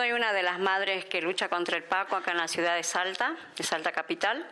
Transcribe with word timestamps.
Soy 0.00 0.12
una 0.12 0.32
de 0.32 0.42
las 0.42 0.58
madres 0.58 1.04
que 1.04 1.20
lucha 1.20 1.50
contra 1.50 1.76
el 1.76 1.82
Paco 1.82 2.16
acá 2.16 2.30
en 2.30 2.38
la 2.38 2.48
ciudad 2.48 2.74
de 2.74 2.82
Salta, 2.82 3.36
de 3.54 3.62
Salta 3.62 3.92
Capital. 3.92 4.46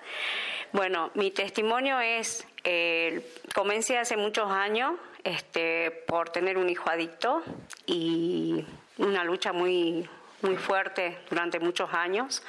Bueno, 0.72 1.10
mi 1.14 1.30
testimonio 1.30 1.98
es, 2.00 2.46
eh, 2.64 3.26
comencé 3.54 3.96
hace 3.96 4.18
muchos 4.18 4.50
años 4.50 4.96
este, 5.24 5.90
por 6.06 6.29
tener 6.29 6.58
un 6.58 6.68
hijo 6.68 6.90
adicto 6.90 7.42
y 7.86 8.62
una 8.98 9.24
lucha 9.24 9.54
muy, 9.54 10.06
muy 10.42 10.58
fuerte 10.58 11.16
durante 11.30 11.61
muchos 11.61 11.94
años. 11.94 12.42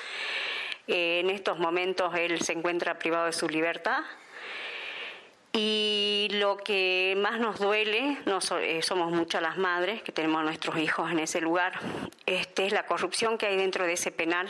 Eh, 0.85 1.21
en 1.21 1.29
estos 1.29 1.57
momentos 1.57 2.13
él 2.15 2.41
se 2.41 2.51
encuentra 2.51 2.99
privado 2.99 3.27
de 3.27 3.31
su 3.31 3.47
libertad. 3.47 4.03
Y 5.61 6.29
lo 6.31 6.55
que 6.55 7.15
más 7.17 7.37
nos 7.37 7.59
duele, 7.59 8.17
eh, 8.61 8.81
somos 8.81 9.11
muchas 9.11 9.41
las 9.41 9.57
madres 9.57 10.01
que 10.01 10.13
tenemos 10.13 10.39
a 10.39 10.43
nuestros 10.45 10.77
hijos 10.77 11.11
en 11.11 11.19
ese 11.19 11.41
lugar, 11.41 11.77
este, 12.25 12.67
es 12.67 12.71
la 12.71 12.85
corrupción 12.85 13.37
que 13.37 13.47
hay 13.47 13.57
dentro 13.57 13.85
de 13.85 13.91
ese 13.91 14.09
penal. 14.09 14.47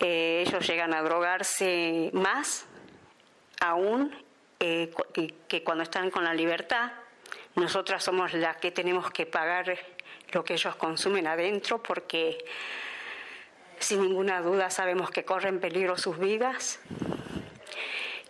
Eh, 0.00 0.42
ellos 0.44 0.66
llegan 0.66 0.92
a 0.92 1.02
drogarse 1.02 2.10
más 2.12 2.66
aún 3.60 4.12
que 4.58 5.62
cuando 5.62 5.84
están 5.84 6.10
con 6.10 6.24
la 6.24 6.34
libertad. 6.34 6.90
Nosotras 7.54 8.02
somos 8.02 8.32
las 8.32 8.56
que 8.56 8.72
tenemos 8.72 9.12
que 9.12 9.26
pagar 9.26 9.78
lo 10.32 10.44
que 10.44 10.54
ellos 10.54 10.74
consumen 10.74 11.28
adentro 11.28 11.80
porque 11.80 12.44
sin 13.78 14.00
ninguna 14.02 14.40
duda 14.40 14.70
sabemos 14.70 15.10
que 15.10 15.24
corren 15.24 15.60
peligro 15.60 15.96
sus 15.96 16.18
vidas 16.18 16.80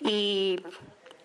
y, 0.00 0.60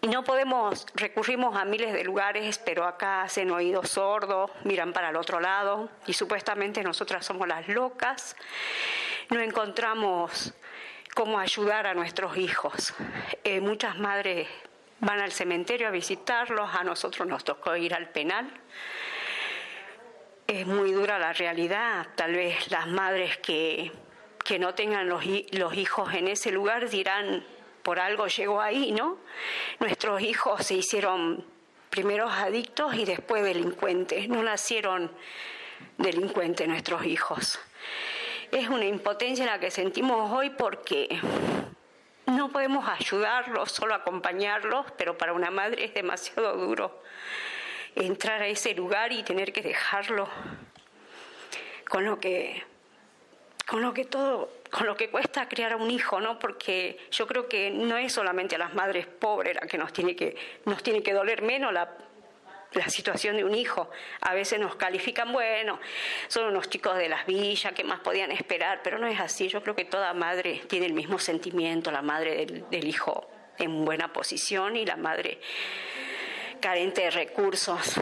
no 0.07 0.23
podemos, 0.23 0.85
recurrimos 0.95 1.55
a 1.55 1.65
miles 1.65 1.93
de 1.93 2.03
lugares, 2.03 2.59
pero 2.59 2.85
acá 2.85 3.23
hacen 3.23 3.51
oídos 3.51 3.89
sordos, 3.89 4.51
miran 4.63 4.93
para 4.93 5.09
el 5.09 5.15
otro 5.15 5.39
lado 5.39 5.89
y 6.05 6.13
supuestamente 6.13 6.83
nosotras 6.83 7.25
somos 7.25 7.47
las 7.47 7.67
locas, 7.67 8.35
no 9.29 9.39
encontramos 9.39 10.53
cómo 11.13 11.39
ayudar 11.39 11.87
a 11.87 11.93
nuestros 11.93 12.37
hijos. 12.37 12.93
Eh, 13.43 13.59
muchas 13.59 13.97
madres 13.97 14.47
van 14.99 15.19
al 15.19 15.31
cementerio 15.31 15.87
a 15.87 15.91
visitarlos, 15.91 16.69
a 16.73 16.83
nosotros 16.83 17.27
nos 17.27 17.43
tocó 17.43 17.75
ir 17.75 17.93
al 17.93 18.09
penal 18.09 18.51
es 20.47 20.65
muy 20.65 20.93
dura 20.93 21.19
la 21.19 21.33
realidad. 21.33 22.07
Tal 22.15 22.33
vez 22.33 22.71
las 22.71 22.87
madres 22.87 23.37
que, 23.37 23.91
que 24.43 24.57
no 24.57 24.73
tengan 24.73 25.07
los, 25.09 25.23
los 25.51 25.73
hijos 25.75 26.13
en 26.13 26.29
ese 26.29 26.51
lugar 26.51 26.89
dirán, 26.89 27.45
por 27.87 28.01
algo 28.01 28.27
llegó 28.27 28.59
ahí, 28.59 28.91
¿no? 28.91 29.17
Nuestros 29.79 30.19
hijos 30.19 30.65
se 30.65 30.73
hicieron 30.73 31.45
primeros 31.89 32.33
adictos 32.33 32.93
y 32.95 33.05
después 33.05 33.45
delincuentes. 33.45 34.27
No 34.27 34.43
nacieron 34.43 35.09
delincuentes 35.97 36.67
nuestros 36.67 37.05
hijos. 37.05 37.57
Es 38.51 38.67
una 38.67 38.83
impotencia 38.83 39.45
la 39.45 39.61
que 39.61 39.71
sentimos 39.71 40.29
hoy 40.33 40.49
porque 40.49 41.17
no 42.25 42.49
podemos 42.51 42.89
ayudarlos, 42.89 43.71
solo 43.71 43.93
acompañarlos, 43.93 44.87
pero 44.97 45.17
para 45.17 45.31
una 45.31 45.49
madre 45.49 45.85
es 45.85 45.93
demasiado 45.93 46.57
duro 46.57 47.01
entrar 47.95 48.41
a 48.41 48.47
ese 48.47 48.75
lugar 48.75 49.13
y 49.13 49.23
tener 49.23 49.53
que 49.53 49.61
dejarlo 49.61 50.27
con 51.87 52.03
lo 52.03 52.19
que 52.19 52.65
con 53.67 53.81
lo 53.81 53.93
que 53.93 54.05
todo 54.05 54.49
con 54.71 54.85
lo 54.85 54.97
que 54.97 55.09
cuesta 55.09 55.47
crear 55.47 55.73
a 55.73 55.77
un 55.77 55.89
hijo, 55.89 56.19
¿no? 56.19 56.39
Porque 56.39 56.97
yo 57.11 57.25
creo 57.25 57.47
que 57.47 57.71
no 57.71 57.97
es 57.97 58.11
solamente 58.11 58.55
a 58.55 58.57
las 58.57 58.73
madres 58.73 59.07
pobres 59.07 59.55
la 59.55 59.61
que 59.61 59.77
nos 59.77 59.93
tiene 59.93 60.15
que 60.15 60.35
nos 60.65 60.83
tiene 60.83 61.03
que 61.03 61.13
doler 61.13 61.41
menos 61.41 61.71
la 61.71 61.89
la 62.73 62.89
situación 62.89 63.37
de 63.37 63.43
un 63.43 63.55
hijo. 63.55 63.89
A 64.21 64.33
veces 64.33 64.59
nos 64.59 64.75
califican, 64.75 65.31
bueno, 65.31 65.79
son 66.27 66.45
unos 66.47 66.69
chicos 66.69 66.97
de 66.97 67.09
las 67.09 67.25
villas, 67.25 67.73
¿qué 67.73 67.83
más 67.83 68.01
podían 68.01 68.31
esperar? 68.31 68.81
Pero 68.83 68.97
no 68.99 69.07
es 69.07 69.19
así. 69.19 69.47
Yo 69.47 69.63
creo 69.63 69.75
que 69.75 69.85
toda 69.85 70.13
madre 70.13 70.61
tiene 70.67 70.85
el 70.85 70.93
mismo 70.93 71.17
sentimiento, 71.17 71.91
la 71.91 72.01
madre 72.01 72.45
del, 72.45 72.69
del 72.69 72.87
hijo 72.87 73.29
en 73.57 73.85
buena 73.85 74.13
posición 74.13 74.75
y 74.75 74.85
la 74.85 74.97
madre 74.97 75.39
carente 76.61 77.01
de 77.01 77.11
recursos. 77.11 77.99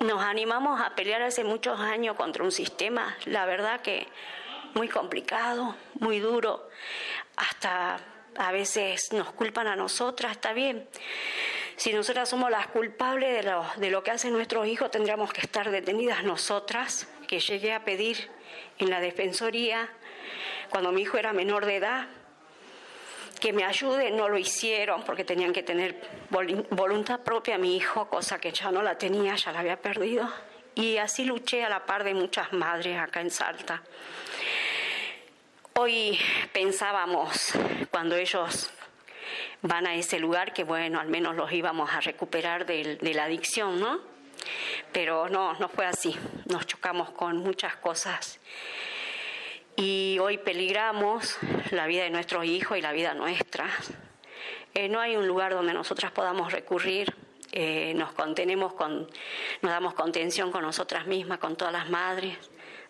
Nos 0.00 0.22
animamos 0.22 0.80
a 0.80 0.94
pelear 0.94 1.22
hace 1.22 1.44
muchos 1.44 1.78
años 1.78 2.16
contra 2.16 2.42
un 2.42 2.50
sistema, 2.50 3.16
la 3.26 3.46
verdad 3.46 3.82
que 3.82 4.08
muy 4.74 4.88
complicado, 4.88 5.74
muy 6.00 6.20
duro, 6.20 6.68
hasta 7.36 7.98
a 8.36 8.52
veces 8.52 9.12
nos 9.12 9.32
culpan 9.32 9.66
a 9.66 9.76
nosotras, 9.76 10.32
está 10.32 10.52
bien. 10.52 10.88
Si 11.76 11.92
nosotras 11.92 12.28
somos 12.28 12.50
las 12.50 12.68
culpables 12.68 13.44
de 13.44 13.50
lo, 13.50 13.64
de 13.76 13.90
lo 13.90 14.02
que 14.02 14.10
hacen 14.10 14.32
nuestros 14.32 14.66
hijos, 14.66 14.90
tendríamos 14.90 15.32
que 15.32 15.40
estar 15.40 15.70
detenidas 15.70 16.24
nosotras, 16.24 17.08
que 17.26 17.40
llegué 17.40 17.72
a 17.72 17.84
pedir 17.84 18.30
en 18.78 18.90
la 18.90 19.00
Defensoría 19.00 19.88
cuando 20.70 20.92
mi 20.92 21.02
hijo 21.02 21.18
era 21.18 21.32
menor 21.32 21.66
de 21.66 21.76
edad, 21.76 22.08
que 23.40 23.52
me 23.52 23.64
ayude, 23.64 24.10
no 24.10 24.28
lo 24.28 24.38
hicieron 24.38 25.02
porque 25.02 25.24
tenían 25.24 25.52
que 25.52 25.62
tener 25.62 26.00
voluntad 26.70 27.20
propia 27.20 27.58
mi 27.58 27.76
hijo, 27.76 28.08
cosa 28.08 28.38
que 28.38 28.52
ya 28.52 28.70
no 28.70 28.82
la 28.82 28.96
tenía, 28.96 29.34
ya 29.34 29.52
la 29.52 29.60
había 29.60 29.76
perdido. 29.82 30.32
Y 30.74 30.96
así 30.96 31.24
luché 31.24 31.64
a 31.64 31.68
la 31.68 31.84
par 31.84 32.04
de 32.04 32.14
muchas 32.14 32.52
madres 32.52 32.98
acá 32.98 33.20
en 33.20 33.30
Salta. 33.30 33.82
Hoy 35.74 36.18
pensábamos, 36.52 37.54
cuando 37.90 38.16
ellos 38.16 38.70
van 39.62 39.86
a 39.86 39.94
ese 39.94 40.18
lugar, 40.18 40.52
que 40.52 40.64
bueno, 40.64 41.00
al 41.00 41.08
menos 41.08 41.34
los 41.34 41.50
íbamos 41.50 41.90
a 41.90 42.00
recuperar 42.00 42.66
de, 42.66 42.96
de 42.96 43.14
la 43.14 43.24
adicción, 43.24 43.80
¿no? 43.80 44.00
Pero 44.92 45.30
no, 45.30 45.54
no 45.54 45.68
fue 45.70 45.86
así. 45.86 46.14
Nos 46.46 46.66
chocamos 46.66 47.10
con 47.10 47.38
muchas 47.38 47.76
cosas 47.76 48.38
y 49.76 50.18
hoy 50.20 50.38
peligramos 50.38 51.38
la 51.70 51.86
vida 51.86 52.04
de 52.04 52.10
nuestros 52.10 52.44
hijos 52.44 52.76
y 52.76 52.82
la 52.82 52.92
vida 52.92 53.14
nuestra. 53.14 53.66
Eh, 54.74 54.88
no 54.88 55.00
hay 55.00 55.16
un 55.16 55.26
lugar 55.26 55.54
donde 55.54 55.72
nosotras 55.72 56.12
podamos 56.12 56.52
recurrir. 56.52 57.14
Eh, 57.52 57.92
nos 57.94 58.12
contenemos 58.12 58.74
con, 58.74 59.08
nos 59.60 59.70
damos 59.70 59.94
contención 59.94 60.50
con 60.50 60.62
nosotras 60.62 61.06
mismas, 61.06 61.38
con 61.38 61.56
todas 61.56 61.72
las 61.72 61.90
madres, 61.90 62.36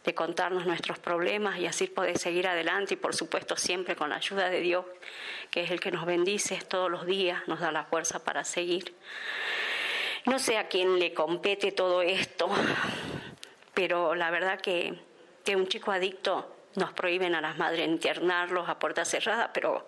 de 0.04 0.14
contarnos 0.14 0.66
nuestros 0.66 0.98
problemas 0.98 1.58
y 1.58 1.66
así 1.66 1.86
poder 1.86 2.18
seguir 2.18 2.48
adelante 2.48 2.94
y 2.94 2.96
por 2.96 3.14
supuesto 3.14 3.56
siempre 3.56 3.94
con 3.94 4.10
la 4.10 4.16
ayuda 4.16 4.50
de 4.50 4.60
Dios, 4.60 4.84
que 5.50 5.62
es 5.62 5.70
el 5.70 5.80
que 5.80 5.92
nos 5.92 6.06
bendice 6.06 6.58
todos 6.68 6.90
los 6.90 7.06
días, 7.06 7.46
nos 7.46 7.60
da 7.60 7.70
la 7.70 7.84
fuerza 7.84 8.24
para 8.24 8.44
seguir. 8.44 8.94
No 10.24 10.38
sé 10.38 10.58
a 10.58 10.68
quién 10.68 10.98
le 10.98 11.14
compete 11.14 11.72
todo 11.72 12.02
esto, 12.02 12.48
pero 13.74 14.14
la 14.14 14.30
verdad 14.30 14.60
que, 14.60 14.94
que 15.44 15.56
un 15.56 15.68
chico 15.68 15.92
adicto 15.92 16.56
nos 16.74 16.92
prohíben 16.92 17.34
a 17.34 17.40
las 17.40 17.58
madres 17.58 17.86
internarlos 17.86 18.68
a 18.68 18.78
puerta 18.78 19.04
cerrada, 19.04 19.52
pero 19.52 19.86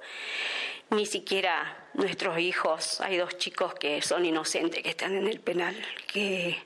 ni 0.90 1.06
siquiera 1.06 1.88
nuestros 1.94 2.38
hijos, 2.38 3.00
hay 3.00 3.16
dos 3.16 3.38
chicos 3.38 3.74
que 3.74 4.02
son 4.02 4.24
inocentes, 4.26 4.82
que 4.82 4.90
están 4.90 5.16
en 5.16 5.26
el 5.26 5.40
penal, 5.40 5.74
que, 6.06 6.58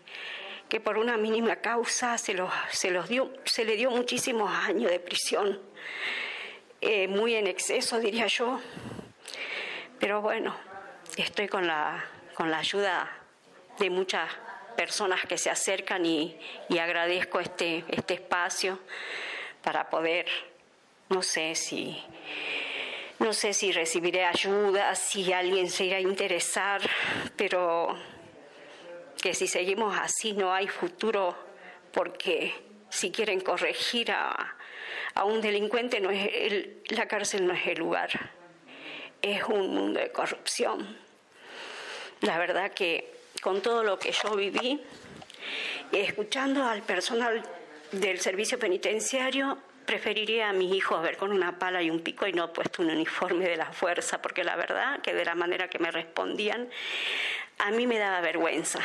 que 0.69 0.81
por 0.81 0.99
una 0.99 1.17
mínima 1.17 1.57
causa 1.57 2.19
se 2.19 2.35
los, 2.35 2.53
se 2.71 2.91
los 2.91 3.09
dio, 3.09 3.33
se 3.45 3.65
le 3.65 3.77
dio 3.77 3.91
muchísimos 3.91 4.51
años 4.53 4.91
de 4.91 5.01
prisión, 5.01 5.61
eh, 6.81 7.09
muy 7.09 7.35
en 7.35 7.47
exceso 7.47 7.99
diría 7.99 8.27
yo, 8.27 8.61
pero 9.99 10.21
bueno, 10.21 10.55
estoy 11.17 11.49
con 11.49 11.67
la, 11.67 12.05
con 12.35 12.51
la 12.51 12.59
ayuda 12.59 13.11
de 13.79 13.91
muchas 13.91 14.31
personas 14.77 15.25
que 15.27 15.39
se 15.39 15.51
acercan 15.51 16.05
y, 16.07 16.39
y 16.69 16.79
agradezco 16.79 17.41
este, 17.41 17.85
este 17.89 18.15
espacio 18.15 18.79
para 19.63 19.91
poder, 19.91 20.27
no 21.09 21.23
sé 21.23 21.55
si, 21.55 22.01
no 23.19 23.33
sé 23.33 23.55
si 23.55 23.73
recibiré 23.73 24.25
ayuda, 24.25 24.95
si 24.95 25.33
alguien 25.33 25.69
se 25.69 25.87
irá 25.87 25.97
a 25.97 26.01
interesar, 26.01 26.81
pero 27.37 27.97
que 29.21 29.35
si 29.35 29.47
seguimos 29.47 29.97
así 29.97 30.33
no 30.33 30.53
hay 30.53 30.69
futuro, 30.69 31.37
porque 31.93 32.55
si 32.91 33.11
quieren 33.11 33.41
corregir 33.41 34.11
a, 34.13 34.57
a 35.15 35.25
un 35.25 35.41
delincuente, 35.41 36.01
no 36.01 36.11
es 36.11 36.31
la 36.89 37.07
cárcel 37.07 37.47
no 37.47 37.53
es 37.53 37.67
el 37.67 37.79
lugar, 37.79 38.31
es 39.21 39.43
un 39.45 39.75
mundo 39.75 40.01
de 40.01 40.13
corrupción. 40.13 40.97
La 42.21 42.39
verdad 42.39 42.73
que 42.73 43.13
con 43.43 43.61
todo 43.63 43.83
lo 43.83 43.99
que 43.99 44.13
yo 44.13 44.35
viví, 44.35 44.81
escuchando 45.93 46.65
al 46.65 46.83
personal 46.83 47.43
del 47.93 48.21
servicio 48.21 48.59
penitenciario 48.59 49.59
preferiría 49.89 50.51
a 50.51 50.53
mis 50.53 50.71
hijos 50.75 51.01
ver 51.01 51.17
con 51.17 51.33
una 51.33 51.59
pala 51.59 51.83
y 51.83 51.89
un 51.89 52.01
pico 52.01 52.27
y 52.27 52.33
no 52.35 52.53
puesto 52.53 52.83
un 52.83 52.91
uniforme 52.91 53.49
de 53.49 53.57
la 53.57 53.73
fuerza, 53.73 54.21
porque 54.21 54.45
la 54.45 54.55
verdad 54.55 55.01
que 55.01 55.15
de 55.15 55.25
la 55.25 55.35
manera 55.35 55.71
que 55.71 55.79
me 55.79 55.91
respondían, 55.91 56.69
a 57.57 57.71
mí 57.71 57.87
me 57.87 57.99
daba 57.99 58.21
vergüenza. 58.21 58.81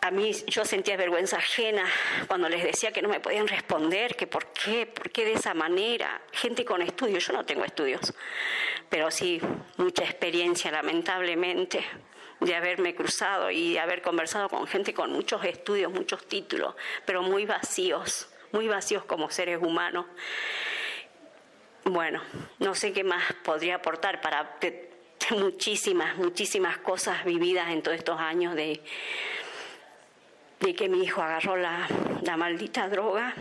A 0.00 0.12
mí 0.12 0.30
yo 0.46 0.64
sentía 0.64 0.96
vergüenza 0.96 1.38
ajena 1.38 1.84
cuando 2.28 2.48
les 2.48 2.62
decía 2.62 2.92
que 2.92 3.02
no 3.02 3.08
me 3.08 3.18
podían 3.18 3.48
responder, 3.48 4.14
que 4.14 4.28
por 4.28 4.46
qué, 4.52 4.86
por 4.86 5.10
qué 5.10 5.24
de 5.24 5.32
esa 5.32 5.54
manera. 5.54 6.20
Gente 6.30 6.64
con 6.64 6.80
estudios, 6.80 7.26
yo 7.26 7.32
no 7.32 7.44
tengo 7.44 7.64
estudios, 7.64 8.14
pero 8.88 9.10
sí 9.10 9.40
mucha 9.76 10.04
experiencia 10.04 10.70
lamentablemente 10.70 11.84
de 12.38 12.54
haberme 12.54 12.94
cruzado 12.94 13.50
y 13.50 13.72
de 13.72 13.80
haber 13.80 14.02
conversado 14.02 14.48
con 14.48 14.68
gente 14.68 14.94
con 14.94 15.10
muchos 15.10 15.44
estudios, 15.44 15.92
muchos 15.92 16.28
títulos, 16.28 16.76
pero 17.04 17.22
muy 17.22 17.44
vacíos, 17.44 18.28
muy 18.52 18.68
vacíos 18.68 19.04
como 19.04 19.30
seres 19.30 19.58
humanos. 19.60 20.06
Bueno, 21.84 22.22
no 22.58 22.74
sé 22.74 22.92
qué 22.92 23.02
más 23.02 23.22
podría 23.42 23.76
aportar 23.76 24.20
para 24.20 24.58
muchísimas, 25.30 26.16
muchísimas 26.16 26.78
cosas 26.78 27.24
vividas 27.24 27.70
en 27.70 27.82
todos 27.82 27.98
estos 27.98 28.20
años 28.20 28.54
de, 28.54 28.80
que 30.76 30.88
mi 30.88 31.02
hijo 31.02 31.20
agarró 31.20 31.56
la, 31.56 31.88
la 32.22 32.36
maldita 32.36 32.88
droga 32.88 33.34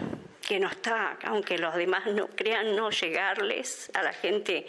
que 0.48 0.60
no 0.60 0.68
está, 0.68 1.18
aunque 1.24 1.58
los 1.58 1.76
demás 1.76 2.08
no 2.08 2.28
crean 2.28 2.76
no 2.76 2.90
llegarles 2.90 3.90
a 3.94 4.04
la 4.04 4.12
gente, 4.12 4.68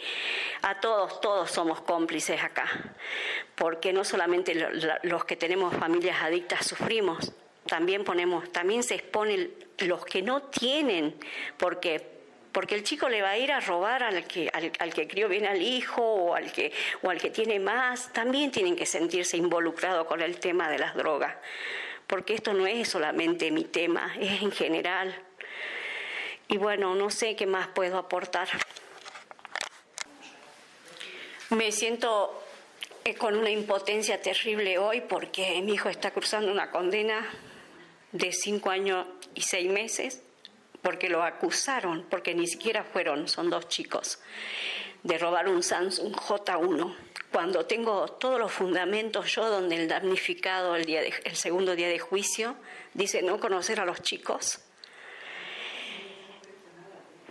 a 0.61 0.79
todos, 0.79 1.19
todos 1.19 1.51
somos 1.51 1.81
cómplices 1.81 2.41
acá, 2.41 2.69
porque 3.55 3.91
no 3.91 4.05
solamente 4.05 4.55
los 5.03 5.25
que 5.25 5.35
tenemos 5.35 5.75
familias 5.75 6.21
adictas 6.21 6.65
sufrimos, 6.65 7.33
también 7.73 8.03
ponemos, 8.03 8.51
también 8.51 8.83
se 8.83 8.93
exponen 8.93 9.51
los 9.79 10.05
que 10.05 10.21
no 10.21 10.43
tienen, 10.43 11.15
porque 11.57 12.13
porque 12.51 12.75
el 12.75 12.83
chico 12.83 13.09
le 13.09 13.23
va 13.23 13.31
a 13.31 13.37
ir 13.39 13.51
a 13.51 13.61
robar 13.61 14.03
al 14.03 14.27
que, 14.27 14.47
al, 14.53 14.93
que 14.93 15.07
crió 15.07 15.27
bien 15.27 15.47
al 15.47 15.59
hijo 15.59 16.03
o 16.03 16.35
al, 16.35 16.51
que, 16.51 16.71
o 17.01 17.09
al 17.09 17.19
que 17.19 17.31
tiene 17.31 17.59
más, 17.59 18.13
también 18.13 18.51
tienen 18.51 18.75
que 18.75 18.85
sentirse 18.85 19.37
involucrados 19.37 20.05
con 20.05 20.21
el 20.21 20.39
tema 20.39 20.69
de 20.69 20.77
las 20.77 20.93
drogas, 20.93 21.35
porque 22.05 22.35
esto 22.35 22.53
no 22.53 22.67
es 22.67 22.87
solamente 22.89 23.49
mi 23.49 23.63
tema, 23.63 24.13
es 24.19 24.43
en 24.43 24.51
general. 24.51 25.15
Y 26.49 26.57
bueno, 26.57 26.93
no 26.93 27.09
sé 27.09 27.35
qué 27.35 27.47
más 27.47 27.69
puedo 27.69 27.97
aportar. 27.97 28.49
Me 31.49 31.71
siento 31.71 32.39
eh, 33.03 33.15
con 33.15 33.35
una 33.35 33.49
impotencia 33.49 34.21
terrible 34.21 34.77
hoy 34.77 35.01
porque 35.01 35.59
mi 35.63 35.73
hijo 35.73 35.89
está 35.89 36.11
cruzando 36.11 36.51
una 36.51 36.69
condena 36.69 37.27
de 38.13 38.31
cinco 38.31 38.69
años 38.69 39.05
y 39.35 39.41
seis 39.41 39.69
meses 39.69 40.21
porque 40.81 41.09
lo 41.09 41.23
acusaron, 41.23 42.05
porque 42.09 42.35
ni 42.35 42.47
siquiera 42.47 42.83
fueron, 42.83 43.27
son 43.27 43.49
dos 43.49 43.67
chicos, 43.67 44.19
de 45.01 45.17
robar 45.17 45.47
un 45.47 45.63
Samsung 45.63 46.13
J1. 46.13 46.95
Cuando 47.31 47.65
tengo 47.65 48.07
todos 48.07 48.39
los 48.39 48.51
fundamentos 48.51 49.33
yo, 49.33 49.49
donde 49.49 49.75
el 49.75 49.87
damnificado 49.87 50.75
el, 50.75 50.85
día 50.85 51.01
el 51.01 51.35
segundo 51.35 51.75
día 51.75 51.87
de 51.87 51.99
juicio 51.99 52.55
dice 52.93 53.23
no 53.23 53.39
conocer 53.39 53.79
a 53.79 53.85
los 53.85 54.01
chicos, 54.01 54.59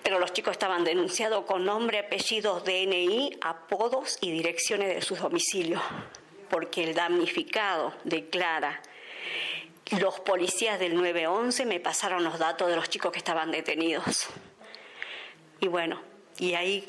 pero 0.03 0.19
los 0.19 0.33
chicos 0.33 0.53
estaban 0.53 0.83
denunciados 0.83 1.45
con 1.45 1.65
nombre, 1.65 2.01
apellidos, 2.01 2.65
DNI, 2.65 3.39
apodos 3.41 4.19
y 4.21 4.33
direcciones 4.33 4.93
de 4.93 5.03
sus 5.03 5.21
domicilios, 5.21 5.83
porque 6.51 6.83
el 6.83 6.95
damnificado 6.95 7.95
declara 8.03 8.83
los 9.99 10.21
policías 10.21 10.79
del 10.79 10.95
911 10.95 11.67
me 11.67 11.81
pasaron 11.81 12.25
los 12.25 12.39
datos 12.39 12.69
de 12.69 12.77
los 12.77 12.89
chicos 12.89 13.13
que 13.13 13.19
estaban 13.19 13.51
detenidos. 13.51 14.27
Y 15.61 15.69
bueno, 15.69 16.01
y 16.39 16.55
ahí, 16.55 16.85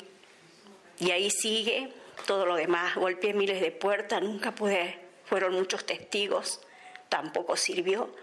y 0.98 1.10
ahí 1.10 1.30
sigue 1.30 1.92
todo 2.26 2.46
lo 2.46 2.56
demás. 2.56 2.94
Golpeé 2.94 3.34
miles 3.34 3.60
de 3.60 3.70
puertas, 3.70 4.22
nunca 4.22 4.54
pude, 4.54 4.98
fueron 5.24 5.52
muchos 5.52 5.84
testigos, 5.84 6.60
tampoco 7.08 7.56
sirvió. 7.56 8.14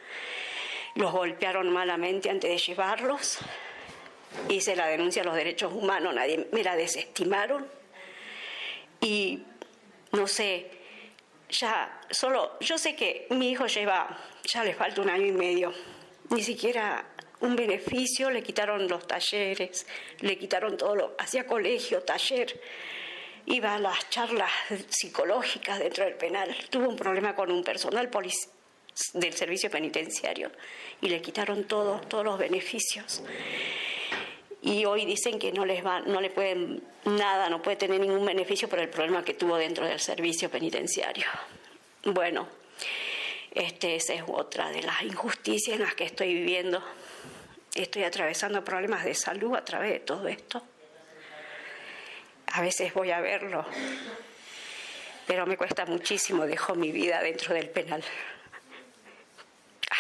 Los 0.96 1.12
golpearon 1.12 1.70
malamente 1.70 2.30
antes 2.30 2.50
de 2.50 2.58
llevarlos. 2.58 3.38
Hice 4.50 4.76
la 4.76 4.88
denuncia 4.88 5.22
a 5.22 5.26
los 5.26 5.36
derechos 5.36 5.74
humanos, 5.74 6.14
nadie 6.14 6.48
me 6.52 6.64
la 6.64 6.76
desestimaron. 6.76 7.68
Y 9.00 9.44
no 10.12 10.28
sé, 10.28 10.81
ya 11.52 12.02
solo, 12.10 12.58
yo 12.60 12.78
sé 12.78 12.96
que 12.96 13.28
mi 13.32 13.52
hijo 13.52 13.68
lleva, 13.68 14.18
ya 14.44 14.64
le 14.64 14.74
falta 14.74 15.02
un 15.02 15.10
año 15.10 15.26
y 15.26 15.32
medio, 15.32 15.74
ni 16.30 16.44
siquiera 16.44 17.06
un 17.42 17.56
beneficio, 17.56 18.30
le 18.30 18.42
quitaron 18.42 18.88
los 18.88 19.06
talleres, 19.08 19.86
le 20.20 20.38
quitaron 20.38 20.78
todo 20.78 20.96
lo, 20.96 21.16
hacía 21.20 21.46
colegio, 21.46 22.02
taller, 22.04 22.60
iba 23.46 23.76
a 23.76 23.80
las 23.80 24.10
charlas 24.10 24.52
psicológicas 24.90 25.80
dentro 25.80 26.06
del 26.06 26.16
penal, 26.16 26.56
tuvo 26.70 26.88
un 26.88 26.96
problema 26.96 27.36
con 27.36 27.52
un 27.52 27.64
personal 27.64 28.10
del 29.14 29.34
servicio 29.34 29.70
penitenciario. 29.70 30.52
Y 31.02 31.10
le 31.10 31.22
quitaron 31.22 31.64
todos, 31.66 32.08
todos 32.08 32.24
los 32.24 32.38
beneficios 32.38 33.24
y 34.62 34.86
hoy 34.86 35.06
dicen 35.06 35.40
que 35.40 35.52
no 35.52 35.66
les 35.66 35.84
va, 35.84 36.02
no 36.02 36.22
le 36.22 36.30
pueden 36.30 36.84
nada, 37.06 37.50
no 37.50 37.62
puede 37.62 37.78
tener 37.78 38.00
ningún 38.00 38.26
beneficio 38.26 38.70
por 38.70 38.80
el 38.80 38.90
problema 38.90 39.26
que 39.26 39.34
tuvo 39.34 39.58
dentro 39.58 39.86
del 39.86 40.00
servicio 40.00 40.50
penitenciario. 40.52 41.26
Bueno, 42.04 42.48
este, 43.52 43.96
esa 43.96 44.14
es 44.14 44.24
otra 44.28 44.70
de 44.70 44.84
las 44.84 45.02
injusticias 45.02 45.78
en 45.78 45.84
las 45.84 45.96
que 45.96 46.04
estoy 46.04 46.34
viviendo. 46.34 46.84
Estoy 47.74 48.04
atravesando 48.04 48.64
problemas 48.64 49.04
de 49.04 49.16
salud 49.16 49.56
a 49.56 49.66
través 49.66 49.94
de 49.94 50.00
todo 50.00 50.28
esto. 50.28 50.62
A 52.54 52.62
veces 52.62 52.94
voy 52.94 53.12
a 53.12 53.22
verlo, 53.22 53.66
pero 55.26 55.48
me 55.48 55.58
cuesta 55.58 55.86
muchísimo, 55.86 56.46
dejo 56.46 56.76
mi 56.76 56.92
vida 56.92 57.22
dentro 57.22 57.56
del 57.56 57.70
penal. 57.70 58.04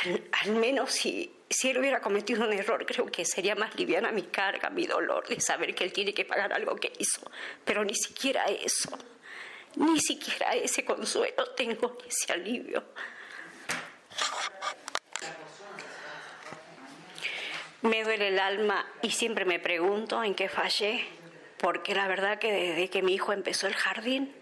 Al, 0.03 0.23
al 0.43 0.51
menos 0.51 0.91
si 0.91 1.31
si 1.53 1.69
él 1.69 1.77
hubiera 1.80 2.00
cometido 2.00 2.45
un 2.45 2.53
error, 2.53 2.86
creo 2.86 3.06
que 3.07 3.25
sería 3.25 3.56
más 3.56 3.75
liviana 3.75 4.12
mi 4.12 4.24
carga, 4.24 4.69
mi 4.69 4.86
dolor 4.86 5.27
de 5.27 5.39
saber 5.39 5.75
que 5.75 5.83
él 5.83 5.92
tiene 5.92 6.13
que 6.13 6.25
pagar 6.25 6.53
algo 6.53 6.75
que 6.75 6.92
hizo. 6.98 7.30
Pero 7.65 7.83
ni 7.83 7.95
siquiera 7.95 8.45
eso, 8.45 8.98
ni 9.75 10.00
siquiera 10.00 10.53
ese 10.53 10.86
consuelo 10.86 11.51
tengo, 11.56 11.98
ese 12.07 12.33
alivio. 12.33 12.83
Me 17.81 18.03
duele 18.03 18.27
el 18.27 18.39
alma 18.39 18.86
y 19.01 19.09
siempre 19.09 19.44
me 19.44 19.59
pregunto 19.59 20.24
en 20.24 20.36
qué 20.36 20.50
fallé, 20.50 21.03
porque 21.57 21.95
la 21.95 22.07
verdad 22.07 22.38
que 22.38 22.51
desde 22.51 22.89
que 22.89 23.01
mi 23.01 23.15
hijo 23.15 23.33
empezó 23.33 23.65
el 23.65 23.74
jardín, 23.74 24.36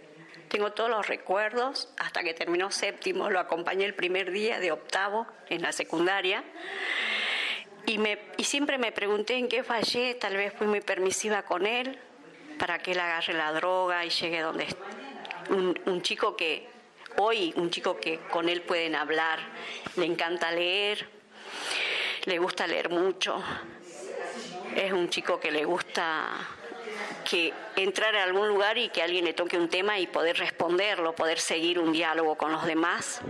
tengo 0.49 0.71
todos 0.71 0.89
los 0.89 1.07
recuerdos, 1.07 1.89
hasta 1.97 2.23
que 2.23 2.33
terminó 2.33 2.71
séptimo, 2.71 3.29
lo 3.29 3.39
acompañé 3.39 3.85
el 3.85 3.93
primer 3.93 4.31
día 4.31 4.59
de 4.59 4.71
octavo 4.71 5.27
en 5.47 5.61
la 5.61 5.71
secundaria. 5.71 6.43
Y, 7.85 7.97
me, 7.97 8.19
y 8.37 8.43
siempre 8.43 8.77
me 8.77 8.91
pregunté 8.91 9.35
en 9.35 9.47
qué 9.47 9.63
fallé, 9.63 10.15
tal 10.15 10.35
vez 10.35 10.53
fui 10.53 10.67
muy 10.67 10.81
permisiva 10.81 11.43
con 11.43 11.65
él, 11.65 11.97
para 12.57 12.79
que 12.79 12.91
él 12.91 12.99
agarre 12.99 13.33
la 13.33 13.53
droga 13.53 14.03
y 14.03 14.09
llegue 14.09 14.41
donde 14.41 14.67
un, 15.49 15.79
un 15.85 16.01
chico 16.01 16.35
que 16.35 16.67
hoy, 17.17 17.53
un 17.55 17.69
chico 17.69 17.97
que 17.97 18.19
con 18.31 18.49
él 18.49 18.61
pueden 18.61 18.95
hablar, 18.95 19.39
le 19.95 20.05
encanta 20.05 20.51
leer, 20.51 21.07
le 22.25 22.37
gusta 22.39 22.67
leer 22.67 22.89
mucho, 22.89 23.41
es 24.75 24.91
un 24.91 25.09
chico 25.09 25.39
que 25.39 25.51
le 25.51 25.63
gusta 25.65 26.27
que 27.29 27.53
entrar 27.75 28.15
a 28.15 28.23
algún 28.23 28.47
lugar 28.47 28.77
y 28.77 28.89
que 28.89 29.03
alguien 29.03 29.25
le 29.25 29.33
toque 29.33 29.57
un 29.57 29.69
tema 29.69 29.99
y 29.99 30.07
poder 30.07 30.37
responderlo, 30.37 31.13
poder 31.13 31.39
seguir 31.39 31.77
un 31.77 31.91
diálogo 31.91 32.35
con 32.35 32.51
los 32.51 32.65
demás. 32.65 33.21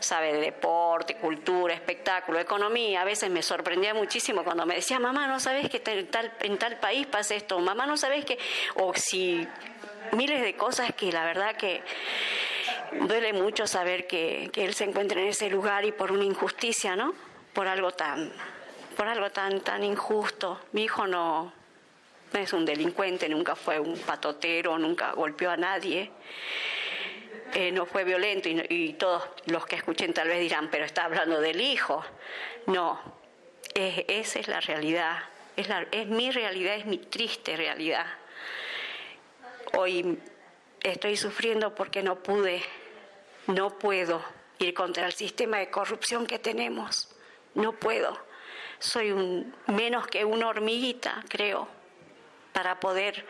Sabe 0.00 0.34
de 0.34 0.40
deporte, 0.40 1.16
cultura, 1.16 1.72
espectáculo, 1.72 2.38
economía. 2.38 3.00
A 3.00 3.04
veces 3.04 3.30
me 3.30 3.42
sorprendía 3.42 3.94
muchísimo 3.94 4.44
cuando 4.44 4.66
me 4.66 4.74
decía, 4.74 4.98
mamá, 4.98 5.26
¿no 5.26 5.40
sabes 5.40 5.70
que 5.70 5.82
en 5.86 6.06
tal, 6.08 6.32
en 6.40 6.58
tal 6.58 6.78
país 6.78 7.06
pasa 7.06 7.34
esto? 7.34 7.58
Mamá, 7.58 7.86
¿no 7.86 7.96
sabes 7.96 8.24
que...? 8.24 8.38
O 8.74 8.92
si 8.94 9.46
miles 10.12 10.42
de 10.42 10.54
cosas 10.54 10.92
que 10.92 11.10
la 11.10 11.24
verdad 11.24 11.56
que 11.56 11.82
duele 12.92 13.32
mucho 13.32 13.66
saber 13.66 14.06
que, 14.06 14.50
que 14.52 14.64
él 14.64 14.74
se 14.74 14.84
encuentra 14.84 15.20
en 15.20 15.28
ese 15.28 15.48
lugar 15.48 15.84
y 15.84 15.92
por 15.92 16.12
una 16.12 16.24
injusticia, 16.24 16.94
¿no? 16.94 17.14
Por 17.54 17.68
algo 17.68 17.92
tan, 17.92 18.30
por 18.96 19.08
algo 19.08 19.30
tan, 19.30 19.60
tan 19.60 19.82
injusto. 19.82 20.60
Mi 20.72 20.84
hijo 20.84 21.06
no, 21.06 21.52
no 22.34 22.40
es 22.40 22.52
un 22.52 22.64
delincuente, 22.64 23.28
nunca 23.28 23.54
fue 23.54 23.78
un 23.78 23.96
patotero, 23.96 24.76
nunca 24.76 25.12
golpeó 25.12 25.50
a 25.50 25.56
nadie. 25.56 26.10
Eh, 27.54 27.70
no 27.70 27.86
fue 27.86 28.02
violento 28.02 28.48
y, 28.48 28.94
todos 28.94 29.22
los 29.46 29.64
que 29.66 29.76
escuchen 29.76 30.12
tal 30.12 30.26
vez 30.26 30.40
dirán, 30.40 30.68
pero 30.68 30.84
está 30.84 31.04
hablando 31.04 31.40
del 31.40 31.60
hijo. 31.60 32.04
No, 32.66 33.00
esa 33.72 34.40
es 34.40 34.48
la 34.48 34.60
realidad, 34.60 35.16
es, 35.56 35.68
es 35.92 36.08
mi 36.08 36.32
realidad, 36.32 36.74
es 36.74 36.86
mi 36.86 36.98
triste 36.98 37.56
realidad. 37.56 38.06
Hoy 39.76 40.18
estoy 40.82 41.16
sufriendo 41.16 41.72
porque 41.76 42.02
no 42.02 42.20
pude, 42.20 42.62
no 43.46 43.78
puedo 43.78 44.24
ir 44.58 44.74
contra 44.74 45.06
el 45.06 45.12
sistema 45.12 45.58
de 45.58 45.70
corrupción 45.70 46.26
que 46.26 46.40
tenemos, 46.40 47.14
no 47.54 47.74
puedo. 47.74 48.18
Soy 48.80 49.12
un, 49.12 49.54
menos 49.68 50.08
que 50.08 50.24
una 50.24 50.48
hormiguita, 50.48 51.22
creo 51.28 51.83
para 52.54 52.80
poder 52.80 53.26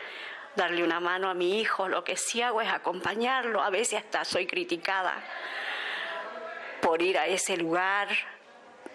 darle 0.55 0.83
una 0.83 1.01
mano 1.01 1.29
a 1.29 1.33
mi 1.33 1.59
hijo. 1.59 1.89
Lo 1.89 2.05
que 2.05 2.15
sí 2.15 2.41
hago 2.41 2.61
es 2.61 2.69
acompañarlo. 2.69 3.61
A 3.61 3.69
veces 3.69 3.99
hasta 3.99 4.23
soy 4.23 4.47
criticada 4.47 5.21
por 6.81 7.01
ir 7.01 7.17
a 7.17 7.27
ese 7.27 7.57
lugar, 7.57 8.07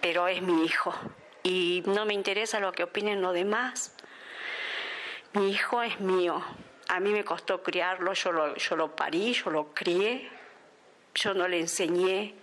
pero 0.01 0.29
es 0.29 0.41
mi 0.41 0.65
hijo. 0.65 0.95
Y 1.43 1.83
no 1.87 2.07
me 2.07 2.15
interesa 2.15 2.61
lo 2.61 2.73
que 2.73 2.85
opinen 2.85 3.21
los 3.21 3.35
demás. 3.35 3.95
Mi 5.33 5.51
hijo 5.51 5.83
es 5.83 6.01
mío. 6.01 6.43
A 6.89 7.01
mí 7.01 7.13
me 7.13 7.25
costó 7.25 7.63
criarlo, 7.63 8.13
yo 8.15 8.33
lo, 8.33 8.55
yo 8.57 8.77
lo 8.77 8.97
parí, 8.97 9.33
yo 9.35 9.51
lo 9.51 9.75
crié. 9.75 10.31
Yo 11.15 11.35
no 11.35 11.49
le 11.49 11.59
enseñé 11.59 12.37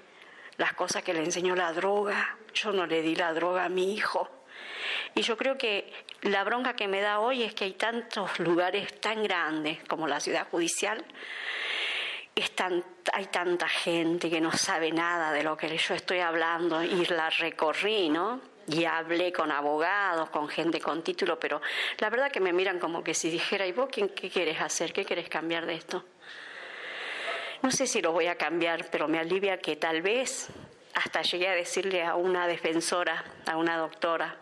las 0.58 0.74
cosas 0.74 1.04
que 1.04 1.14
le 1.14 1.24
enseñó 1.24 1.56
la 1.56 1.72
droga. 1.72 2.38
Yo 2.54 2.74
no 2.74 2.86
le 2.86 3.02
di 3.02 3.16
la 3.16 3.34
droga 3.34 3.64
a 3.66 3.70
mi 3.70 3.94
hijo. 3.94 4.30
Y 5.18 5.24
yo 5.24 5.36
creo 5.36 5.58
que 5.58 5.92
la 6.22 6.44
bronca 6.44 6.76
que 6.76 6.88
me 6.88 7.02
da 7.02 7.20
hoy 7.20 7.42
es 7.42 7.56
que 7.56 7.66
hay 7.66 7.74
tantos 7.74 8.38
lugares 8.38 9.02
tan 9.02 9.24
grandes 9.24 9.84
como 9.86 10.08
la 10.08 10.20
ciudad 10.20 10.48
judicial, 10.52 11.04
hay 13.14 13.26
tanta 13.26 13.68
gente 13.68 14.30
que 14.30 14.40
no 14.40 14.52
sabe 14.52 14.92
nada 14.92 15.32
de 15.32 15.42
lo 15.42 15.58
que 15.58 15.76
yo 15.76 15.96
estoy 15.96 16.20
hablando 16.20 16.84
y 16.84 17.04
la 17.06 17.32
recorrí, 17.32 18.10
¿no? 18.10 18.42
Y 18.68 18.86
hablé 18.86 19.34
con 19.34 19.52
abogados, 19.52 20.30
con 20.30 20.48
gente 20.50 20.80
con 20.80 21.04
título, 21.04 21.40
pero 21.40 21.64
la 21.98 22.12
verdad 22.12 22.32
que 22.32 22.40
me 22.40 22.54
miran 22.54 22.78
como 22.78 23.04
que 23.04 23.16
si 23.16 23.32
dijera, 23.32 23.66
¿y 23.66 23.72
vos 23.72 23.90
qué, 23.92 24.10
qué 24.10 24.30
quieres 24.30 24.62
hacer? 24.62 24.94
¿Qué 24.94 25.04
quieres 25.04 25.30
cambiar 25.30 25.66
de 25.66 25.74
esto? 25.74 26.06
No 27.64 27.72
sé 27.72 27.88
si 27.88 28.04
lo 28.04 28.12
voy 28.12 28.28
a 28.28 28.36
cambiar, 28.36 28.88
pero 28.92 29.08
me 29.08 29.18
alivia 29.18 29.58
que 29.58 29.78
tal 29.78 30.04
vez 30.04 30.50
hasta 30.94 31.24
llegué 31.24 31.48
a 31.48 31.54
decirle 31.54 32.04
a 32.04 32.14
una 32.14 32.46
defensora, 32.46 33.26
a 33.48 33.58
una 33.58 33.78
doctora, 33.78 34.38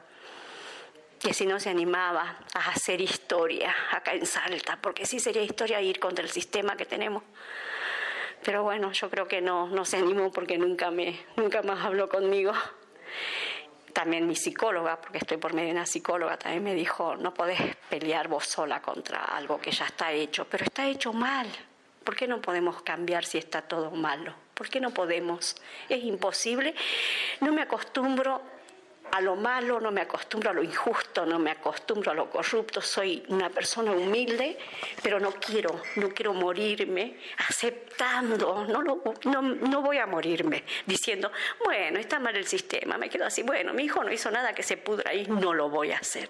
que 1.26 1.34
si 1.34 1.48
no 1.48 1.60
se 1.60 1.72
animaba 1.72 2.38
a 2.54 2.70
hacer 2.70 3.02
historia 3.02 3.76
acá 3.92 4.14
en 4.14 4.28
Salta, 4.28 4.78
porque 4.80 5.08
sí 5.08 5.20
sería 5.20 5.42
historia 5.42 5.82
ir 5.82 6.00
contra 6.00 6.24
el 6.24 6.30
sistema 6.30 6.78
que 6.78 6.86
tenemos. 6.86 7.24
Pero 8.44 8.62
bueno, 8.62 8.92
yo 8.92 9.10
creo 9.10 9.28
que 9.28 9.42
no, 9.42 9.66
no 9.66 9.86
se 9.86 9.98
animó 9.98 10.32
porque 10.32 10.60
nunca, 10.60 10.92
me, 10.92 11.20
nunca 11.36 11.64
más 11.64 11.84
habló 11.84 12.10
conmigo. 12.10 12.54
También 13.92 14.28
mi 14.28 14.36
psicóloga, 14.36 15.02
porque 15.02 15.18
estoy 15.18 15.38
por 15.38 15.56
medio 15.56 15.70
de 15.70 15.78
una 15.78 15.88
psicóloga, 15.88 16.38
también 16.38 16.64
me 16.64 16.76
dijo, 16.76 17.16
no 17.16 17.34
podés 17.34 17.60
pelear 17.90 18.28
vos 18.28 18.46
sola 18.46 18.84
contra 18.84 19.24
algo 19.24 19.60
que 19.60 19.72
ya 19.72 19.86
está 19.86 20.12
hecho, 20.12 20.46
pero 20.48 20.64
está 20.64 20.88
hecho 20.88 21.12
mal. 21.12 21.48
¿Por 22.04 22.16
qué 22.16 22.28
no 22.28 22.40
podemos 22.40 22.84
cambiar 22.84 23.26
si 23.26 23.40
está 23.40 23.64
todo 23.64 23.90
malo? 23.90 24.36
¿Por 24.54 24.70
qué 24.70 24.80
no 24.80 24.92
podemos? 24.92 25.56
Es 25.90 26.04
imposible. 26.04 26.76
No 27.42 27.52
me 27.52 27.64
acostumbro 27.64 28.44
a 29.16 29.22
lo 29.22 29.38
malo, 29.38 29.80
no 29.80 29.92
me 29.92 30.02
acostumbro 30.02 30.50
a 30.50 30.54
lo 30.54 30.62
injusto, 30.62 31.26
no 31.26 31.40
me 31.40 31.52
acostumbro 31.52 32.12
a 32.12 32.14
lo 32.14 32.30
corrupto, 32.30 32.82
soy 32.82 33.24
una 33.30 33.50
persona 33.50 33.94
humilde, 33.94 34.58
pero 35.02 35.22
no 35.22 35.32
quiero, 35.32 35.82
no 35.96 36.10
quiero 36.10 36.34
morirme 36.34 37.18
aceptando, 37.48 38.66
no, 38.68 38.84
no, 38.84 39.42
no 39.42 39.82
voy 39.82 40.00
a 40.00 40.06
morirme 40.06 40.66
diciendo, 40.86 41.32
bueno, 41.64 41.98
está 41.98 42.20
mal 42.20 42.36
el 42.36 42.46
sistema, 42.46 42.98
me 42.98 43.10
quedo 43.10 43.26
así, 43.26 43.42
bueno, 43.42 43.74
mi 43.74 43.84
hijo 43.84 44.04
no 44.04 44.12
hizo 44.12 44.30
nada 44.32 44.54
que 44.54 44.64
se 44.64 44.76
pudra 44.76 45.12
ahí, 45.12 45.26
no 45.28 45.54
lo 45.54 45.70
voy 45.70 45.94
a 45.94 45.98
hacer. 46.00 46.28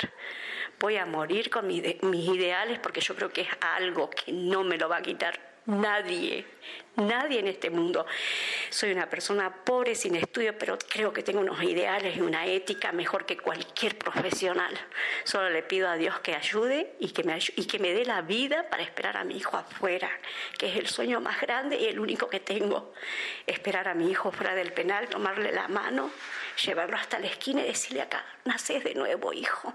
Voy 0.80 0.98
a 0.98 1.08
morir 1.08 1.50
con 1.50 1.66
mis 1.66 1.96
ideales 2.04 2.78
porque 2.78 3.02
yo 3.02 3.16
creo 3.16 3.32
que 3.32 3.42
es 3.42 3.50
algo 3.62 4.12
que 4.12 4.32
no 4.32 4.64
me 4.64 4.78
lo 4.78 4.90
va 4.90 4.98
a 4.98 5.02
quitar 5.02 5.55
Nadie, 5.68 6.46
nadie 6.96 7.40
en 7.40 7.48
este 7.48 7.72
mundo. 7.72 8.06
Soy 8.70 8.92
una 8.92 9.10
persona 9.10 9.64
pobre, 9.66 9.96
sin 9.96 10.16
estudio, 10.16 10.56
pero 10.60 10.78
creo 10.78 11.12
que 11.12 11.24
tengo 11.24 11.40
unos 11.40 11.64
ideales 11.64 12.16
y 12.16 12.22
una 12.22 12.46
ética 12.46 12.92
mejor 12.92 13.26
que 13.26 13.36
cualquier 13.36 13.98
profesional. 13.98 14.78
Solo 15.24 15.50
le 15.50 15.64
pido 15.64 15.90
a 15.90 15.96
Dios 15.96 16.20
que 16.20 16.36
ayude 16.36 16.94
y 17.00 17.10
que 17.10 17.24
me, 17.24 17.40
y 17.56 17.66
que 17.66 17.80
me 17.80 17.94
dé 17.94 18.06
la 18.06 18.22
vida 18.22 18.70
para 18.70 18.84
esperar 18.84 19.18
a 19.18 19.24
mi 19.24 19.38
hijo 19.38 19.58
afuera, 19.58 20.12
que 20.60 20.68
es 20.68 20.78
el 20.78 20.88
sueño 20.88 21.20
más 21.20 21.42
grande 21.42 21.78
y 21.78 21.86
el 21.86 22.00
único 22.00 22.30
que 22.30 22.40
tengo. 22.40 22.94
Esperar 23.48 23.88
a 23.88 23.96
mi 23.96 24.12
hijo 24.12 24.32
fuera 24.32 24.54
del 24.54 24.72
penal, 24.72 25.08
tomarle 25.10 25.52
la 25.52 25.68
mano, 25.68 26.12
llevarlo 26.64 26.96
hasta 26.96 27.18
la 27.18 27.26
esquina 27.26 27.62
y 27.62 27.68
decirle 27.68 28.04
acá, 28.04 28.24
naces 28.44 28.84
de 28.84 28.94
nuevo, 28.94 29.34
hijo. 29.34 29.74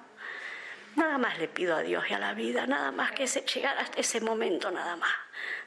Nada 0.97 1.19
más 1.19 1.39
le 1.39 1.49
pido 1.49 1.77
a 1.77 1.83
Dios 1.83 2.05
y 2.11 2.15
a 2.15 2.19
la 2.19 2.35
vida, 2.35 2.67
nada 2.67 2.91
más 2.91 3.13
que 3.13 3.27
llegar 3.27 3.79
hasta 3.79 4.01
ese 4.01 4.21
momento, 4.21 4.71
nada 4.71 4.97
más. 4.97 5.13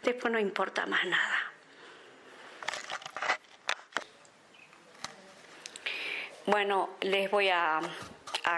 Después 0.03 0.31
no 0.31 0.39
importa 0.39 0.85
más 0.85 1.05
nada. 1.05 1.53
Bueno, 6.45 6.89
les 6.99 7.31
voy 7.31 7.47
a, 7.49 7.79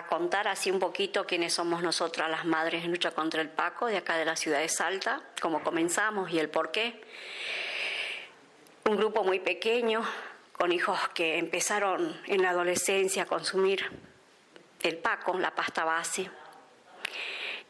contar 0.09 0.47
así 0.47 0.71
un 0.71 0.79
poquito 0.79 1.27
quiénes 1.27 1.53
somos 1.53 1.83
nosotras 1.83 2.29
las 2.31 2.43
madres 2.43 2.83
en 2.83 2.89
lucha 2.89 3.11
contra 3.11 3.41
el 3.41 3.49
Paco 3.49 3.85
de 3.85 3.97
acá 3.97 4.17
de 4.17 4.25
la 4.25 4.35
ciudad 4.35 4.59
de 4.59 4.69
Salta, 4.69 5.21
cómo 5.39 5.63
comenzamos 5.63 6.31
y 6.31 6.39
el 6.39 6.49
por 6.49 6.71
qué. 6.71 6.99
Un 8.85 8.97
grupo 8.97 9.23
muy 9.23 9.39
pequeño, 9.39 10.03
con 10.53 10.71
hijos 10.71 10.97
que 11.09 11.37
empezaron 11.37 12.19
en 12.25 12.41
la 12.41 12.49
adolescencia 12.49 13.23
a 13.23 13.25
consumir 13.27 13.85
el 14.81 14.97
Paco, 14.97 15.37
la 15.37 15.53
pasta 15.53 15.83
base, 15.83 16.29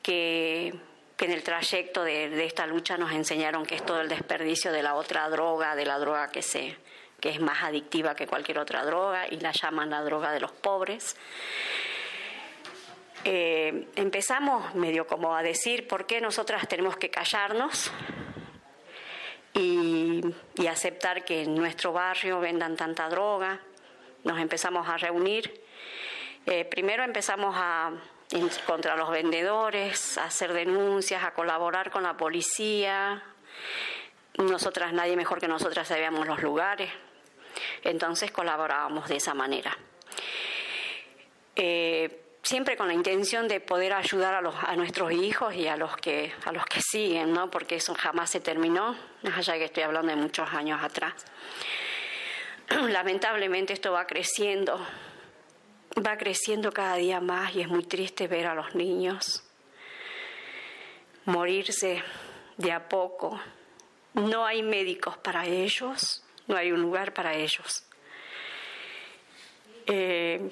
que, 0.05 0.67
en 0.67 1.31
el 1.31 1.41
trayecto 1.41 2.03
de, 2.03 2.45
esta 2.45 2.67
lucha 2.67 2.95
nos 2.95 3.11
enseñaron 3.11 3.65
que 3.65 3.73
es 3.73 3.83
todo 3.83 4.01
el 4.01 4.07
desperdicio 4.07 4.71
de 4.71 4.83
la 4.83 4.93
otra 4.93 5.27
droga, 5.29 5.75
de 5.75 5.83
la 5.83 5.97
droga 5.97 6.29
que, 6.29 6.43
se, 6.43 6.77
que 7.19 7.29
es 7.29 7.41
más 7.41 7.63
adictiva 7.63 8.15
que 8.15 8.27
cualquier 8.27 8.59
otra 8.59 8.85
droga 8.85 9.25
y 9.27 9.39
la 9.39 9.51
llaman 9.51 9.89
la 9.89 10.03
droga 10.03 10.31
de 10.31 10.41
los 10.41 10.51
pobres. 10.51 11.17
Eh, 13.23 13.87
empezamos 13.95 14.75
medio 14.75 15.07
como 15.07 15.35
a 15.35 15.41
decir 15.41 15.87
por 15.87 16.05
qué 16.05 16.21
nosotras 16.21 16.67
tenemos 16.67 16.97
que 16.97 17.09
callarnos 17.09 17.91
y, 19.53 20.21
aceptar 20.69 21.25
que 21.25 21.43
en 21.43 21.55
nuestro 21.55 21.93
barrio 21.93 22.39
vendan 22.39 22.75
tanta 22.75 23.09
droga. 23.09 23.59
Nos 24.23 24.39
empezamos 24.39 24.87
a 24.87 24.97
reunir. 24.97 25.63
Eh, 26.45 26.65
primero 26.65 27.03
empezamos 27.03 27.55
a, 27.57 27.91
contra 28.65 28.95
los 28.95 29.09
vendedores, 29.09 30.17
a 30.17 30.25
hacer 30.25 30.53
denuncias, 30.53 31.23
a 31.23 31.33
colaborar 31.33 31.91
con 31.91 32.03
la 32.03 32.17
policía. 32.17 33.23
Nosotras, 34.37 34.93
nadie 34.93 35.15
mejor 35.15 35.39
que 35.39 35.47
nosotras 35.47 35.87
sabíamos 35.87 36.27
los 36.27 36.41
lugares, 36.41 36.89
entonces 37.83 38.31
colaborábamos 38.31 39.07
de 39.07 39.17
esa 39.17 39.33
manera. 39.33 39.77
Eh, 41.55 42.25
siempre 42.45 42.77
con 42.77 42.87
la 42.87 42.93
intención 42.93 43.47
de 43.47 43.59
poder 43.59 43.93
ayudar 43.93 44.35
a, 44.35 44.41
los, 44.41 44.55
a 44.55 44.75
nuestros 44.75 45.11
hijos 45.11 45.55
y 45.55 45.67
a 45.67 45.77
los 45.77 45.95
que 45.97 46.33
a 46.45 46.51
los 46.51 46.65
que 46.65 46.79
siguen, 46.81 47.33
¿no? 47.33 47.49
Porque 47.49 47.75
eso 47.75 47.95
jamás 47.95 48.29
se 48.29 48.39
terminó, 48.39 48.95
más 49.23 49.37
allá 49.37 49.53
de 49.53 49.59
que 49.59 49.65
estoy 49.65 49.83
hablando 49.83 50.09
de 50.09 50.17
muchos 50.17 50.51
años 50.53 50.83
atrás. 50.83 51.13
Lamentablemente 52.69 53.73
esto 53.73 53.91
va 53.93 54.05
creciendo, 54.05 54.85
va 55.95 56.17
creciendo 56.17 56.71
cada 56.71 56.95
día 56.95 57.19
más 57.19 57.55
y 57.55 57.61
es 57.61 57.67
muy 57.67 57.83
triste 57.83 58.27
ver 58.27 58.47
a 58.47 58.55
los 58.55 58.75
niños 58.75 59.45
morirse 61.25 62.03
de 62.57 62.71
a 62.71 62.87
poco. 62.87 63.39
No 64.13 64.45
hay 64.45 64.63
médicos 64.63 65.17
para 65.17 65.45
ellos, 65.45 66.23
no 66.47 66.55
hay 66.55 66.71
un 66.71 66.81
lugar 66.81 67.13
para 67.13 67.33
ellos. 67.33 67.83
Eh, 69.87 70.49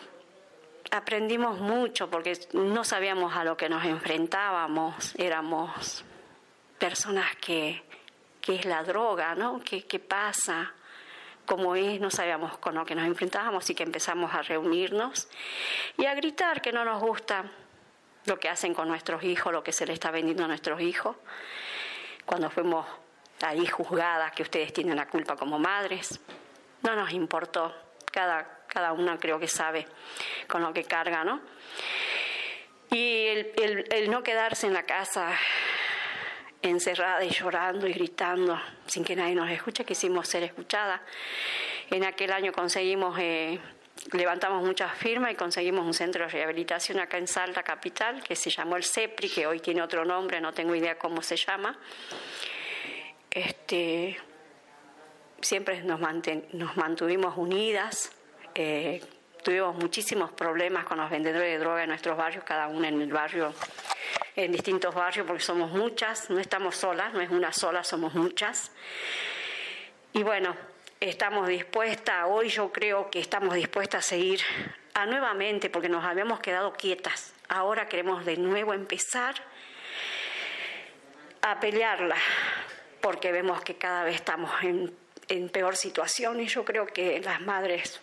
aprendimos 0.92 1.60
mucho 1.60 2.10
porque 2.10 2.38
no 2.54 2.84
sabíamos 2.84 3.36
a 3.36 3.44
lo 3.44 3.56
que 3.56 3.70
nos 3.70 3.86
enfrentábamos, 3.86 5.16
éramos 5.16 6.04
personas 6.78 7.36
que, 7.38 7.84
que 8.42 8.56
es 8.56 8.66
la 8.66 8.84
droga, 8.84 9.34
¿no? 9.36 9.62
¿Qué, 9.64 9.86
qué 9.86 10.00
pasa? 10.00 10.74
Como 11.46 11.76
es, 11.76 12.00
no 12.00 12.10
sabíamos 12.10 12.58
con 12.58 12.76
lo 12.76 12.86
que 12.86 12.96
nos 12.96 13.06
enfrentábamos 13.06 13.70
y 13.70 13.76
que 13.76 13.84
empezamos 13.84 14.34
a 14.34 14.42
reunirnos 14.42 15.28
y 15.98 16.06
a 16.06 16.16
gritar 16.16 16.62
que 16.62 16.72
no 16.72 16.86
nos 16.86 17.02
gusta 17.02 17.46
lo 18.26 18.40
que 18.40 18.50
hacen 18.50 18.74
con 18.74 18.88
nuestros 18.88 19.24
hijos, 19.24 19.52
lo 19.52 19.64
que 19.64 19.72
se 19.72 19.86
le 19.86 19.94
está 19.94 20.12
vendiendo 20.12 20.46
a 20.46 20.48
nuestros 20.48 20.80
hijos. 20.82 21.18
Cuando 22.26 22.50
fuimos 22.50 22.86
ahí 23.42 23.66
juzgadas 23.66 24.32
que 24.32 24.44
ustedes 24.44 24.72
tienen 24.72 24.96
la 24.96 25.08
culpa 25.08 25.36
como 25.36 25.60
madres, 25.60 26.20
no 26.82 26.96
nos 26.96 27.12
importó. 27.12 27.74
Cada, 28.12 28.64
cada 28.68 28.94
una 28.94 29.18
creo 29.18 29.40
que 29.40 29.48
sabe 29.48 29.88
con 30.48 30.62
lo 30.62 30.72
que 30.72 30.84
carga, 30.84 31.24
¿no? 31.24 31.42
Y 32.92 33.26
el 33.26 34.10
no 34.10 34.22
quedarse 34.22 34.68
en 34.68 34.74
la 34.74 34.84
casa 34.84 35.36
encerrada 36.64 37.24
y 37.24 37.30
llorando 37.30 37.88
y 37.88 37.94
gritando 37.94 38.60
sin 38.88 39.04
que 39.04 39.16
nadie 39.16 39.36
nos 39.36 39.50
escuche, 39.50 39.86
quisimos 39.86 40.28
ser 40.28 40.44
escuchadas. 40.44 41.02
En 41.92 42.06
aquel 42.06 42.32
año 42.32 42.52
conseguimos, 42.54 43.18
eh, 43.20 43.60
levantamos 44.14 44.64
muchas 44.66 44.98
firmas 44.98 45.34
y 45.34 45.36
conseguimos 45.36 45.86
un 45.86 45.94
centro 45.94 46.24
de 46.24 46.32
rehabilitación 46.32 47.00
acá 47.00 47.18
en 47.18 47.28
Salta 47.28 47.64
Capital, 47.64 48.24
que 48.24 48.36
se 48.36 48.50
llamó 48.50 48.78
el 48.78 48.84
CEPRI, 48.84 49.30
que 49.30 49.46
hoy 49.46 49.60
tiene 49.60 49.82
otro 49.82 50.06
nombre, 50.06 50.40
no 50.40 50.54
tengo 50.54 50.74
idea 50.74 50.98
cómo 50.98 51.22
se 51.22 51.36
llama. 51.36 51.78
Este, 53.30 54.18
siempre 55.42 55.84
nos, 55.84 56.00
nos 56.54 56.78
mantuvimos 56.78 57.38
unidas. 57.38 58.12
Eh, 58.56 59.02
tuvimos 59.44 59.76
muchísimos 59.76 60.32
problemas 60.32 60.86
con 60.86 60.98
los 60.98 61.10
vendedores 61.10 61.52
de 61.52 61.58
droga 61.60 61.84
en 61.84 61.90
nuestros 61.90 62.18
barrios, 62.18 62.46
cada 62.46 62.68
uno 62.68 62.88
en 62.88 63.02
el 63.02 63.12
barrio 63.12 63.54
en 64.36 64.52
distintos 64.52 64.94
barrios 64.96 65.28
porque 65.28 65.44
somos 65.44 65.72
muchas, 65.72 66.30
no 66.30 66.40
estamos 66.40 66.76
solas, 66.76 67.14
no 67.14 67.22
es 67.22 67.30
una 67.30 67.54
sola, 67.54 67.84
somos 67.84 68.14
muchas. 68.14 68.72
Y 70.14 70.24
bueno, 70.24 70.56
estamos 71.00 71.48
dispuestas, 71.48 72.26
hoy 72.28 72.50
yo 72.50 72.72
creo 72.72 73.10
que 73.10 73.20
estamos 73.20 73.56
dispuestas 73.56 74.06
a 74.06 74.10
seguir 74.10 74.42
a 74.94 75.06
nuevamente 75.06 75.70
porque 75.70 75.90
nos 75.90 76.04
habíamos 76.06 76.40
quedado 76.40 76.74
quietas. 76.74 77.34
Ahora 77.48 77.88
queremos 77.88 78.26
de 78.26 78.38
nuevo 78.38 78.74
empezar 78.74 79.36
a 81.42 81.60
pelearla 81.60 82.18
porque 83.02 83.32
vemos 83.32 83.62
que 83.62 83.76
cada 83.76 84.04
vez 84.04 84.16
estamos 84.16 84.52
en, 84.64 84.96
en 85.28 85.50
peor 85.50 85.76
situación 85.76 86.40
y 86.40 86.48
yo 86.48 86.64
creo 86.64 86.88
que 86.88 87.20
las 87.22 87.42
madres 87.42 88.02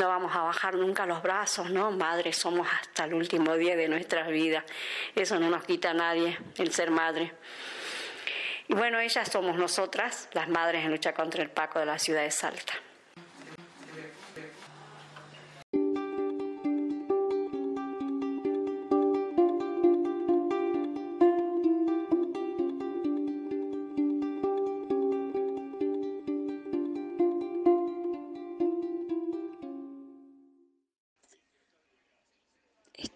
no 0.00 0.08
vamos 0.08 0.34
a 0.34 0.40
bajar 0.40 0.76
nunca 0.76 1.04
los 1.04 1.22
brazos, 1.22 1.68
¿no? 1.70 1.90
Madres 1.90 2.38
somos 2.38 2.66
hasta 2.66 3.04
el 3.04 3.12
último 3.12 3.54
día 3.56 3.76
de 3.76 3.86
nuestras 3.86 4.28
vidas. 4.28 4.64
Eso 5.14 5.38
no 5.38 5.50
nos 5.50 5.62
quita 5.64 5.90
a 5.90 5.94
nadie, 5.94 6.38
el 6.56 6.72
ser 6.72 6.90
madre. 6.90 7.34
Y 8.66 8.74
bueno, 8.74 8.98
ellas 8.98 9.28
somos 9.30 9.58
nosotras, 9.58 10.30
las 10.32 10.48
madres 10.48 10.86
en 10.86 10.90
lucha 10.90 11.12
contra 11.12 11.42
el 11.42 11.50
Paco 11.50 11.80
de 11.80 11.84
la 11.84 11.98
ciudad 11.98 12.22
de 12.22 12.30
Salta. 12.30 12.72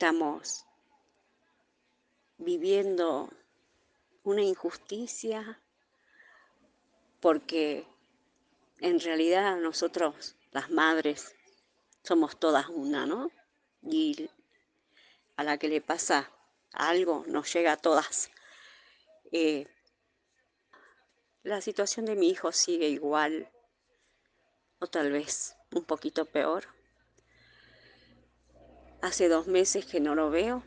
Estamos 0.04 0.66
viviendo 2.36 3.30
una 4.22 4.42
injusticia 4.42 5.58
porque 7.20 7.86
en 8.80 9.00
realidad 9.00 9.56
nosotros, 9.56 10.36
las 10.52 10.68
madres, 10.68 11.34
somos 12.02 12.38
todas 12.38 12.68
una, 12.68 13.06
¿no? 13.06 13.30
Y 13.80 14.28
a 15.36 15.42
la 15.42 15.56
que 15.56 15.68
le 15.68 15.80
pasa 15.80 16.30
algo 16.72 17.24
nos 17.26 17.50
llega 17.54 17.72
a 17.72 17.78
todas. 17.78 18.30
Eh, 19.32 19.66
la 21.44 21.62
situación 21.62 22.04
de 22.04 22.14
mi 22.14 22.28
hijo 22.28 22.52
sigue 22.52 22.90
igual 22.90 23.50
o 24.80 24.86
tal 24.86 25.10
vez 25.12 25.56
un 25.72 25.82
poquito 25.82 26.26
peor. 26.26 26.66
Hace 29.04 29.28
dos 29.28 29.48
meses 29.48 29.84
que 29.84 30.00
no 30.00 30.14
lo 30.14 30.30
veo. 30.30 30.62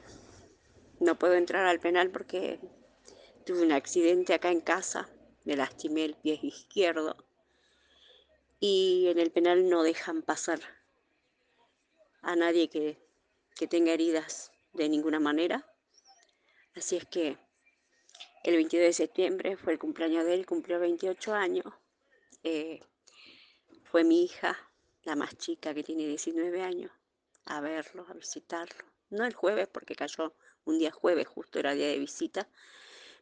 No 0.99 1.17
puedo 1.17 1.33
entrar 1.33 1.65
al 1.65 1.79
penal 1.79 2.11
porque 2.11 2.59
tuve 3.47 3.63
un 3.63 3.71
accidente 3.71 4.35
acá 4.35 4.51
en 4.51 4.61
casa. 4.61 5.09
Me 5.43 5.55
lastimé 5.55 6.05
el 6.05 6.13
pie 6.13 6.37
izquierdo. 6.43 7.15
Y 8.59 9.07
en 9.07 9.17
el 9.17 9.31
penal 9.31 9.67
no 9.67 9.81
dejan 9.81 10.21
pasar 10.21 10.59
a 12.21 12.35
nadie 12.35 12.69
que, 12.69 12.99
tenga 13.71 13.91
heridas 13.91 14.51
de 14.73 14.87
ninguna 14.87 15.19
manera. 15.19 15.65
Así 16.75 16.95
es 16.95 17.05
que 17.05 17.39
el 18.43 18.55
22 18.55 18.85
de 18.85 18.93
septiembre 18.93 19.57
fue 19.57 19.73
el 19.73 19.79
cumpleaños 19.79 20.25
de 20.25 20.35
él, 20.35 20.45
cumplió 20.45 20.79
28 20.79 21.33
años. 21.33 21.73
Eh, 22.43 22.81
fue 23.85 24.03
mi 24.03 24.23
hija, 24.23 24.55
la 25.05 25.15
más 25.15 25.35
chica 25.39 25.73
que 25.73 25.83
tiene 25.83 26.05
19 26.05 26.61
años 26.61 26.91
a 27.47 27.61
verlo, 27.61 28.05
a 28.09 28.13
visitarlo. 28.13 28.85
No 29.09 29.25
el 29.25 29.33
jueves, 29.33 29.67
porque 29.67 29.95
cayó 29.95 30.33
un 30.65 30.79
día 30.79 30.91
jueves, 30.91 31.27
justo 31.27 31.59
era 31.59 31.73
día 31.73 31.87
de 31.87 31.99
visita, 31.99 32.47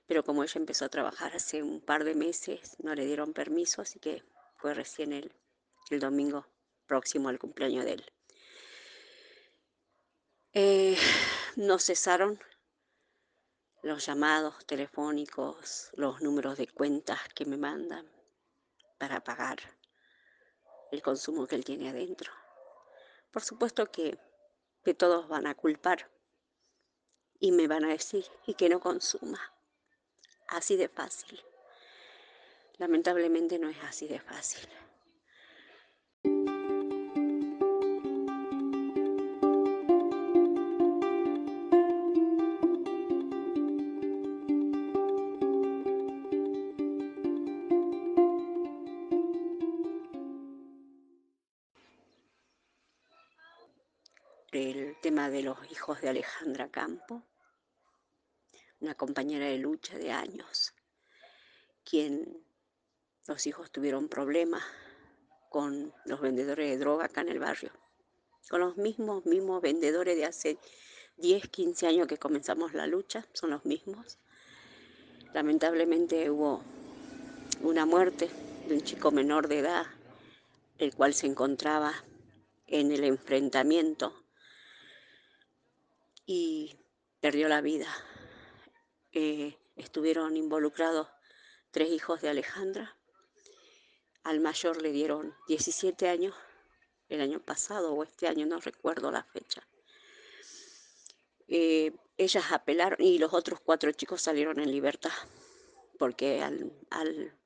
pero 0.07 0.23
como 0.23 0.43
ella 0.43 0.59
empezó 0.59 0.85
a 0.85 0.89
trabajar 0.89 1.35
hace 1.35 1.63
un 1.63 1.81
par 1.81 2.03
de 2.03 2.15
meses, 2.15 2.75
no 2.79 2.93
le 2.95 3.05
dieron 3.05 3.33
permiso, 3.33 3.81
así 3.81 3.99
que 3.99 4.23
fue 4.57 4.73
recién 4.73 5.13
el, 5.13 5.31
el 5.89 5.99
domingo 5.99 6.45
próximo 6.87 7.29
al 7.29 7.39
cumpleaños 7.39 7.85
de 7.85 7.93
él. 7.93 8.05
Eh, 10.53 10.97
no 11.55 11.79
cesaron 11.79 12.39
los 13.83 14.05
llamados 14.05 14.65
telefónicos, 14.65 15.91
los 15.93 16.21
números 16.21 16.57
de 16.57 16.67
cuentas 16.67 17.19
que 17.35 17.45
me 17.45 17.57
mandan 17.57 18.09
para 18.97 19.23
pagar 19.23 19.59
el 20.91 21.01
consumo 21.01 21.45
que 21.45 21.55
él 21.55 21.65
tiene 21.65 21.89
adentro. 21.89 22.31
Por 23.35 23.43
supuesto 23.43 23.91
que, 23.91 24.17
todos 24.97 25.27
van 25.27 25.45
a 25.45 25.55
culpar 25.55 26.09
y 27.37 27.51
me 27.51 27.67
van 27.67 27.83
a 27.83 27.89
decir 27.89 28.25
y 28.47 28.53
que 28.53 28.69
no 28.69 28.79
consuma. 28.79 29.41
Así 30.47 30.77
de 30.77 30.87
fácil. 30.87 31.43
Lamentablemente 32.77 33.59
no 33.59 33.67
es 33.67 33.77
así 33.83 34.07
de 34.07 34.21
fácil. 34.21 34.69
Hijos 55.85 56.01
de 56.01 56.09
Alejandra 56.09 56.67
Campo, 56.69 57.21
una 58.79 58.95
compañera 58.95 59.45
de 59.45 59.59
lucha 59.59 59.95
de 59.99 60.11
años, 60.11 60.73
quien 61.83 62.43
los 63.27 63.45
hijos 63.45 63.69
tuvieron 63.69 64.09
problemas 64.09 64.63
con 65.51 65.93
los 66.05 66.21
vendedores 66.21 66.71
de 66.71 66.79
droga 66.79 67.05
acá 67.05 67.21
en 67.21 67.29
el 67.29 67.37
barrio, 67.37 67.69
con 68.49 68.61
los 68.61 68.77
mismos, 68.77 69.27
mismos 69.27 69.61
vendedores 69.61 70.17
de 70.17 70.25
hace 70.25 70.57
10, 71.17 71.49
15 71.49 71.85
años 71.85 72.07
que 72.07 72.17
comenzamos 72.17 72.73
la 72.73 72.87
lucha, 72.87 73.27
son 73.33 73.51
los 73.51 73.63
mismos. 73.63 74.17
Lamentablemente 75.35 76.31
hubo 76.31 76.63
una 77.61 77.85
muerte 77.85 78.27
de 78.67 78.73
un 78.73 78.81
chico 78.81 79.11
menor 79.11 79.47
de 79.47 79.59
edad, 79.59 79.85
el 80.79 80.95
cual 80.95 81.13
se 81.13 81.27
encontraba 81.27 81.93
en 82.65 82.91
el 82.91 83.03
enfrentamiento 83.03 84.24
y 86.25 86.77
perdió 87.19 87.47
la 87.47 87.61
vida. 87.61 87.87
Eh, 89.11 89.57
estuvieron 89.75 90.35
involucrados 90.37 91.07
tres 91.71 91.89
hijos 91.89 92.21
de 92.21 92.29
Alejandra. 92.29 92.97
Al 94.23 94.39
mayor 94.39 94.81
le 94.81 94.91
dieron 94.91 95.35
17 95.47 96.09
años 96.09 96.33
el 97.09 97.21
año 97.21 97.39
pasado 97.39 97.93
o 97.93 98.03
este 98.03 98.27
año, 98.27 98.45
no 98.45 98.59
recuerdo 98.59 99.11
la 99.11 99.23
fecha. 99.23 99.67
Eh, 101.47 101.95
ellas 102.17 102.51
apelaron 102.51 102.99
y 102.99 103.19
los 103.19 103.33
otros 103.33 103.59
cuatro 103.59 103.91
chicos 103.91 104.21
salieron 104.21 104.59
en 104.59 104.71
libertad 104.71 105.11
porque 105.99 106.41
al, 106.41 106.73
al, 106.89 107.37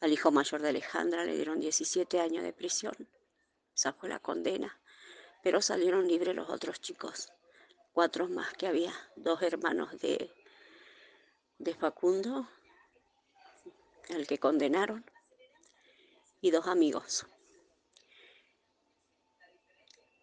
al 0.00 0.12
hijo 0.12 0.30
mayor 0.30 0.60
de 0.60 0.68
Alejandra 0.68 1.24
le 1.24 1.34
dieron 1.34 1.60
17 1.60 2.20
años 2.20 2.44
de 2.44 2.52
prisión. 2.52 2.94
Esa 3.74 3.92
fue 3.94 4.08
la 4.08 4.20
condena, 4.20 4.80
pero 5.42 5.62
salieron 5.62 6.06
libres 6.06 6.36
los 6.36 6.50
otros 6.50 6.80
chicos 6.80 7.32
cuatro 7.94 8.28
más 8.28 8.52
que 8.54 8.66
había, 8.66 8.92
dos 9.14 9.40
hermanos 9.40 9.98
de, 10.00 10.30
de 11.58 11.74
Facundo, 11.74 12.48
al 14.10 14.26
que 14.26 14.38
condenaron, 14.38 15.08
y 16.40 16.50
dos 16.50 16.66
amigos. 16.66 17.24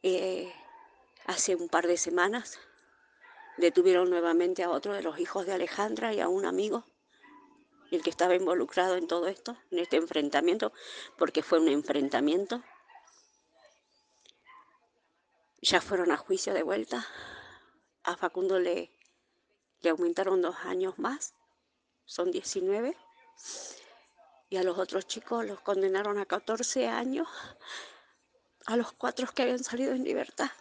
Eh, 0.04 0.54
hace 1.26 1.56
un 1.56 1.70
par 1.70 1.88
de 1.88 1.96
semanas 1.96 2.60
detuvieron 3.58 4.10
nuevamente 4.10 4.64
a 4.64 4.70
otro 4.70 4.94
de 4.94 5.02
los 5.02 5.18
hijos 5.20 5.46
de 5.46 5.54
Alejandra 5.54 6.14
y 6.14 6.20
a 6.20 6.28
un 6.28 6.46
amigo, 6.46 6.86
el 7.90 8.04
que 8.04 8.10
estaba 8.10 8.36
involucrado 8.36 8.98
en 8.98 9.08
todo 9.08 9.28
esto, 9.28 9.58
en 9.72 9.80
este 9.80 9.96
enfrentamiento, 9.96 10.74
porque 11.18 11.42
fue 11.42 11.60
un 11.60 11.70
enfrentamiento. 11.70 12.62
Ya 15.62 15.80
fueron 15.80 16.12
a 16.12 16.18
juicio 16.18 16.54
de 16.54 16.64
vuelta 16.64 17.08
a 18.04 18.16
Facundo 18.16 18.60
le, 18.60 18.92
le 19.82 19.90
aumentaron 19.90 20.42
dos 20.42 20.56
años 20.64 20.98
más, 20.98 21.34
son 22.06 22.32
19. 22.32 22.96
Y 24.50 24.58
a 24.58 24.64
los 24.64 24.78
otros 24.78 25.08
chicos 25.08 25.46
los 25.46 25.62
condenaron 25.62 26.18
a 26.18 26.26
14 26.26 26.88
años, 26.88 27.28
a 28.66 28.76
los 28.76 28.92
cuatro 28.94 29.28
que 29.34 29.44
habían 29.44 29.64
salido 29.64 29.94
en 29.94 30.04
libertad. 30.04 30.52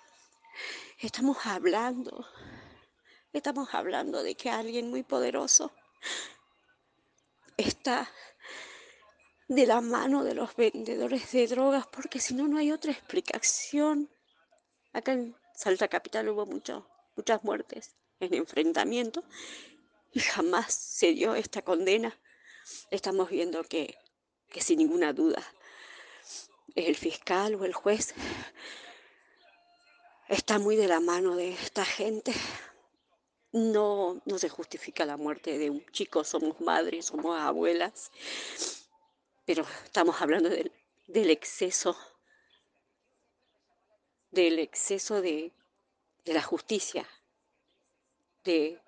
Estamos 0.98 1.38
hablando, 1.46 2.26
estamos 3.32 3.74
hablando 3.74 4.22
de 4.22 4.34
que 4.36 4.50
alguien 4.50 4.90
muy 4.90 5.02
poderoso 5.02 5.72
está 7.56 8.08
de 9.48 9.66
la 9.66 9.80
mano 9.80 10.22
de 10.22 10.34
los 10.34 10.54
vendedores 10.54 11.32
de 11.32 11.48
drogas, 11.48 11.86
porque 11.88 12.20
si 12.20 12.34
no, 12.34 12.46
no 12.46 12.58
hay 12.58 12.70
otra 12.70 12.92
explicación. 12.92 14.08
Acá 14.92 15.12
en 15.12 15.36
Salta 15.54 15.88
Capital 15.88 16.28
hubo 16.28 16.46
mucho 16.46 16.86
muchas 17.20 17.44
muertes 17.44 17.96
en 18.18 18.32
enfrentamiento 18.32 19.22
y 20.10 20.20
jamás 20.20 20.72
se 20.72 21.12
dio 21.12 21.34
esta 21.34 21.60
condena. 21.60 22.18
Estamos 22.90 23.28
viendo 23.28 23.62
que, 23.62 23.94
que 24.48 24.62
sin 24.62 24.78
ninguna 24.78 25.12
duda 25.12 25.42
el 26.74 26.96
fiscal 26.96 27.56
o 27.56 27.66
el 27.66 27.74
juez 27.74 28.14
está 30.28 30.58
muy 30.58 30.76
de 30.76 30.88
la 30.88 31.00
mano 31.00 31.36
de 31.36 31.50
esta 31.50 31.84
gente. 31.84 32.32
No, 33.52 34.22
no 34.24 34.38
se 34.38 34.48
justifica 34.48 35.04
la 35.04 35.18
muerte 35.18 35.58
de 35.58 35.68
un 35.68 35.84
chico, 35.92 36.24
somos 36.24 36.58
madres, 36.62 37.06
somos 37.06 37.38
abuelas, 37.38 38.10
pero 39.44 39.66
estamos 39.84 40.22
hablando 40.22 40.48
del, 40.48 40.72
del 41.06 41.28
exceso 41.28 41.98
del 44.30 44.60
exceso 44.60 45.20
de, 45.20 45.52
de 46.24 46.34
la 46.34 46.42
justicia, 46.42 47.08
de 48.44 48.80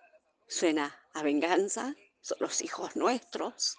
suena 0.47 0.99
a 1.14 1.23
venganza, 1.23 1.95
son 2.21 2.38
los 2.40 2.62
hijos 2.62 2.97
nuestros. 2.97 3.79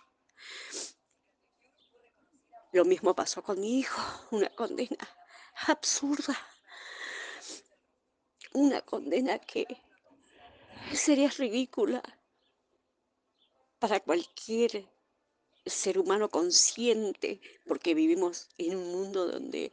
Lo 2.71 2.85
mismo 2.85 3.15
pasó 3.15 3.43
con 3.43 3.59
mi 3.59 3.79
hijo, 3.79 4.01
una 4.31 4.49
condena 4.49 5.07
absurda, 5.67 6.37
una 8.53 8.81
condena 8.81 9.39
que 9.39 9.65
sería 10.93 11.29
ridícula 11.29 12.01
para 13.79 13.99
cualquier 13.99 14.87
ser 15.65 15.97
humano 15.99 16.29
consciente, 16.29 17.41
porque 17.67 17.93
vivimos 17.93 18.49
en 18.57 18.77
un 18.77 18.91
mundo 18.91 19.27
donde 19.27 19.71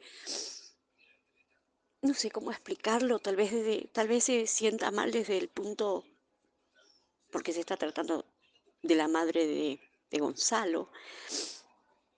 no 2.02 2.14
sé 2.14 2.30
cómo 2.30 2.50
explicarlo, 2.50 3.18
tal 3.18 3.36
vez, 3.36 3.52
tal 3.92 4.08
vez 4.08 4.24
se 4.24 4.46
sienta 4.46 4.90
mal 4.90 5.10
desde 5.10 5.36
el 5.38 5.48
punto, 5.48 6.04
porque 7.30 7.52
se 7.52 7.60
está 7.60 7.76
tratando 7.76 8.24
de 8.82 8.94
la 8.94 9.08
madre 9.08 9.46
de, 9.46 9.80
de 10.10 10.18
Gonzalo, 10.18 10.90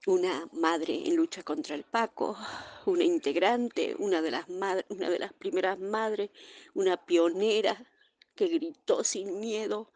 una 0.07 0.49
madre 0.53 1.07
en 1.07 1.17
lucha 1.17 1.43
contra 1.43 1.75
el 1.75 1.85
Paco, 1.85 2.37
una 2.87 3.05
integrante, 3.05 3.95
una 3.99 4.23
de 4.23 4.31
las, 4.31 4.49
una 4.49 5.11
de 5.11 5.19
las 5.19 5.33
primeras 5.33 5.79
madres, 5.79 6.31
una 6.75 6.97
pionera 6.97 7.85
que 8.35 8.47
gritó 8.47 9.05
sin 9.05 9.41
miedo 9.41 9.93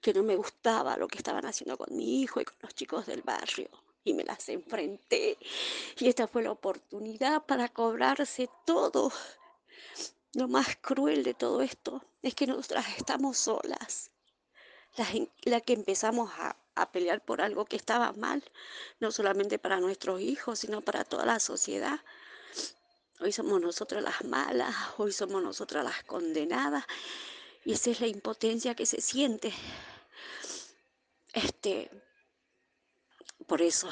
que 0.00 0.12
no 0.12 0.22
me 0.22 0.36
gustaba 0.36 0.98
lo 0.98 1.08
que 1.08 1.18
estaban 1.18 1.46
haciendo 1.46 1.78
con 1.78 1.96
mi 1.96 2.20
hijo 2.20 2.40
y 2.40 2.44
con 2.44 2.56
los 2.60 2.74
chicos 2.74 3.06
del 3.06 3.22
barrio. 3.22 3.70
Y 4.04 4.14
me 4.14 4.24
las 4.24 4.48
enfrenté. 4.48 5.38
Y 5.98 6.08
esta 6.08 6.28
fue 6.28 6.42
la 6.42 6.52
oportunidad 6.52 7.44
para 7.46 7.68
cobrarse 7.68 8.48
todo. 8.66 9.10
Lo 10.34 10.46
más 10.48 10.76
cruel 10.76 11.24
de 11.24 11.34
todo 11.34 11.62
esto 11.62 12.04
es 12.22 12.34
que 12.34 12.46
nosotras 12.46 12.86
estamos 12.98 13.38
solas. 13.38 14.10
La, 15.44 15.60
que 15.60 15.72
empezamos 15.72 16.30
a 16.36 16.56
a 16.74 16.90
pelear 16.90 17.24
por 17.24 17.40
algo 17.40 17.64
que 17.64 17.76
estaba 17.76 18.12
mal, 18.12 18.42
no 19.00 19.12
solamente 19.12 19.58
para 19.58 19.80
nuestros 19.80 20.20
hijos, 20.20 20.58
sino 20.58 20.80
para 20.80 21.04
toda 21.04 21.24
la 21.24 21.40
sociedad. 21.40 22.00
Hoy 23.20 23.32
somos 23.32 23.60
nosotras 23.60 24.02
las 24.02 24.24
malas, 24.24 24.74
hoy 24.96 25.12
somos 25.12 25.42
nosotras 25.42 25.84
las 25.84 26.02
condenadas, 26.04 26.84
y 27.64 27.72
esa 27.72 27.90
es 27.90 28.00
la 28.00 28.08
impotencia 28.08 28.74
que 28.74 28.86
se 28.86 29.00
siente. 29.00 29.52
Este, 31.32 31.90
por 33.46 33.62
eso, 33.62 33.88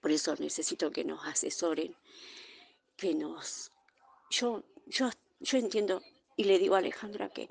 por 0.00 0.10
eso 0.10 0.34
necesito 0.36 0.90
que 0.90 1.04
nos 1.04 1.24
asesoren, 1.26 1.96
que 2.96 3.14
nos, 3.14 3.72
yo, 4.30 4.62
yo, 4.86 5.10
yo 5.40 5.58
entiendo 5.58 6.02
y 6.36 6.44
le 6.44 6.58
digo 6.58 6.74
a 6.74 6.78
Alejandra 6.78 7.28
que 7.30 7.48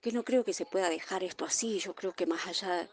que 0.00 0.12
no 0.12 0.24
creo 0.24 0.44
que 0.44 0.52
se 0.52 0.66
pueda 0.66 0.88
dejar 0.88 1.24
esto 1.24 1.44
así. 1.44 1.78
Yo 1.78 1.94
creo 1.94 2.12
que 2.12 2.26
más 2.26 2.46
allá 2.46 2.88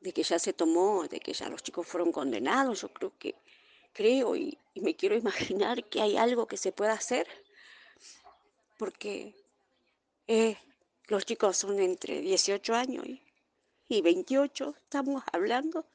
de 0.00 0.12
que 0.12 0.22
ya 0.22 0.38
se 0.38 0.52
tomó, 0.52 1.06
de 1.08 1.20
que 1.20 1.32
ya 1.32 1.48
los 1.48 1.62
chicos 1.62 1.86
fueron 1.86 2.12
condenados, 2.12 2.82
yo 2.82 2.92
creo 2.92 3.16
que 3.18 3.34
creo 3.92 4.36
y, 4.36 4.58
me 4.74 4.96
quiero 4.96 5.16
imaginar 5.16 5.88
que 5.88 6.00
hay 6.00 6.16
algo 6.16 6.46
que 6.46 6.56
se 6.56 6.72
pueda 6.72 6.92
hacer, 6.92 7.26
porque 8.76 9.34
eh, 10.26 10.58
los 11.06 11.24
chicos 11.24 11.56
son 11.56 11.78
entre 11.80 12.20
18 12.20 12.74
años 12.74 13.06
y, 13.06 13.22
y 13.88 14.00
28, 14.00 14.74
estamos 14.82 15.22
hablando 15.32 15.86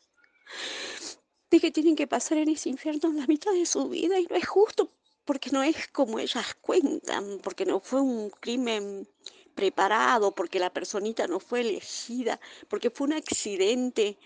de 1.50 1.60
que 1.60 1.72
tienen 1.72 1.96
que 1.96 2.08
pasar 2.08 2.38
en 2.38 2.50
ese 2.50 2.70
infierno 2.70 3.12
la 3.14 3.28
mitad 3.28 3.52
de 3.54 3.66
su 3.66 3.90
vida 3.90 4.20
y 4.20 4.26
no 4.26 4.36
es 4.36 4.48
justo 4.48 4.92
porque 5.26 5.52
no 5.52 5.62
es 5.62 5.88
como 5.90 6.18
ellas 6.18 6.56
cuentan, 6.60 7.40
porque 7.44 7.64
no 7.64 7.80
fue 7.80 8.02
un 8.02 8.32
crimen 8.32 9.08
preparado, 9.54 10.34
porque 10.34 10.58
la 10.58 10.74
personita 10.74 11.28
no 11.28 11.40
fue 11.40 11.62
elegida, 11.62 12.40
porque 12.68 12.90
fue 12.90 13.08
un 13.08 13.14
accidente, 13.14 14.18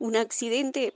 un 0.00 0.16
accidente 0.16 0.94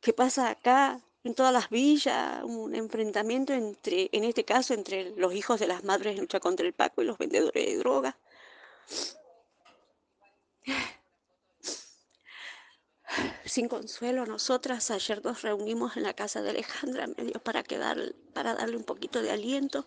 que 0.00 0.12
pasa 0.12 0.50
acá 0.50 1.00
en 1.22 1.34
todas 1.34 1.52
las 1.52 1.70
villas, 1.70 2.42
un 2.42 2.74
enfrentamiento 2.74 3.52
entre, 3.52 4.10
en 4.12 4.24
este 4.24 4.44
caso, 4.44 4.74
entre 4.74 5.10
los 5.16 5.32
hijos 5.32 5.60
de 5.60 5.68
las 5.68 5.84
madres 5.84 6.14
en 6.14 6.22
lucha 6.22 6.40
contra 6.40 6.66
el 6.66 6.72
Paco 6.72 7.02
y 7.02 7.04
los 7.04 7.18
vendedores 7.18 7.66
de 7.66 7.76
drogas. 7.78 8.16
Sin 13.44 13.68
consuelo, 13.68 14.26
nosotras 14.26 14.90
ayer 14.90 15.24
nos 15.24 15.42
reunimos 15.42 15.96
en 15.96 16.02
la 16.02 16.14
casa 16.14 16.42
de 16.42 16.50
Alejandra, 16.50 17.06
medio 17.06 17.40
para, 17.40 17.62
quedar, 17.62 18.14
para 18.32 18.54
darle 18.54 18.76
un 18.76 18.84
poquito 18.84 19.22
de 19.22 19.30
aliento. 19.30 19.86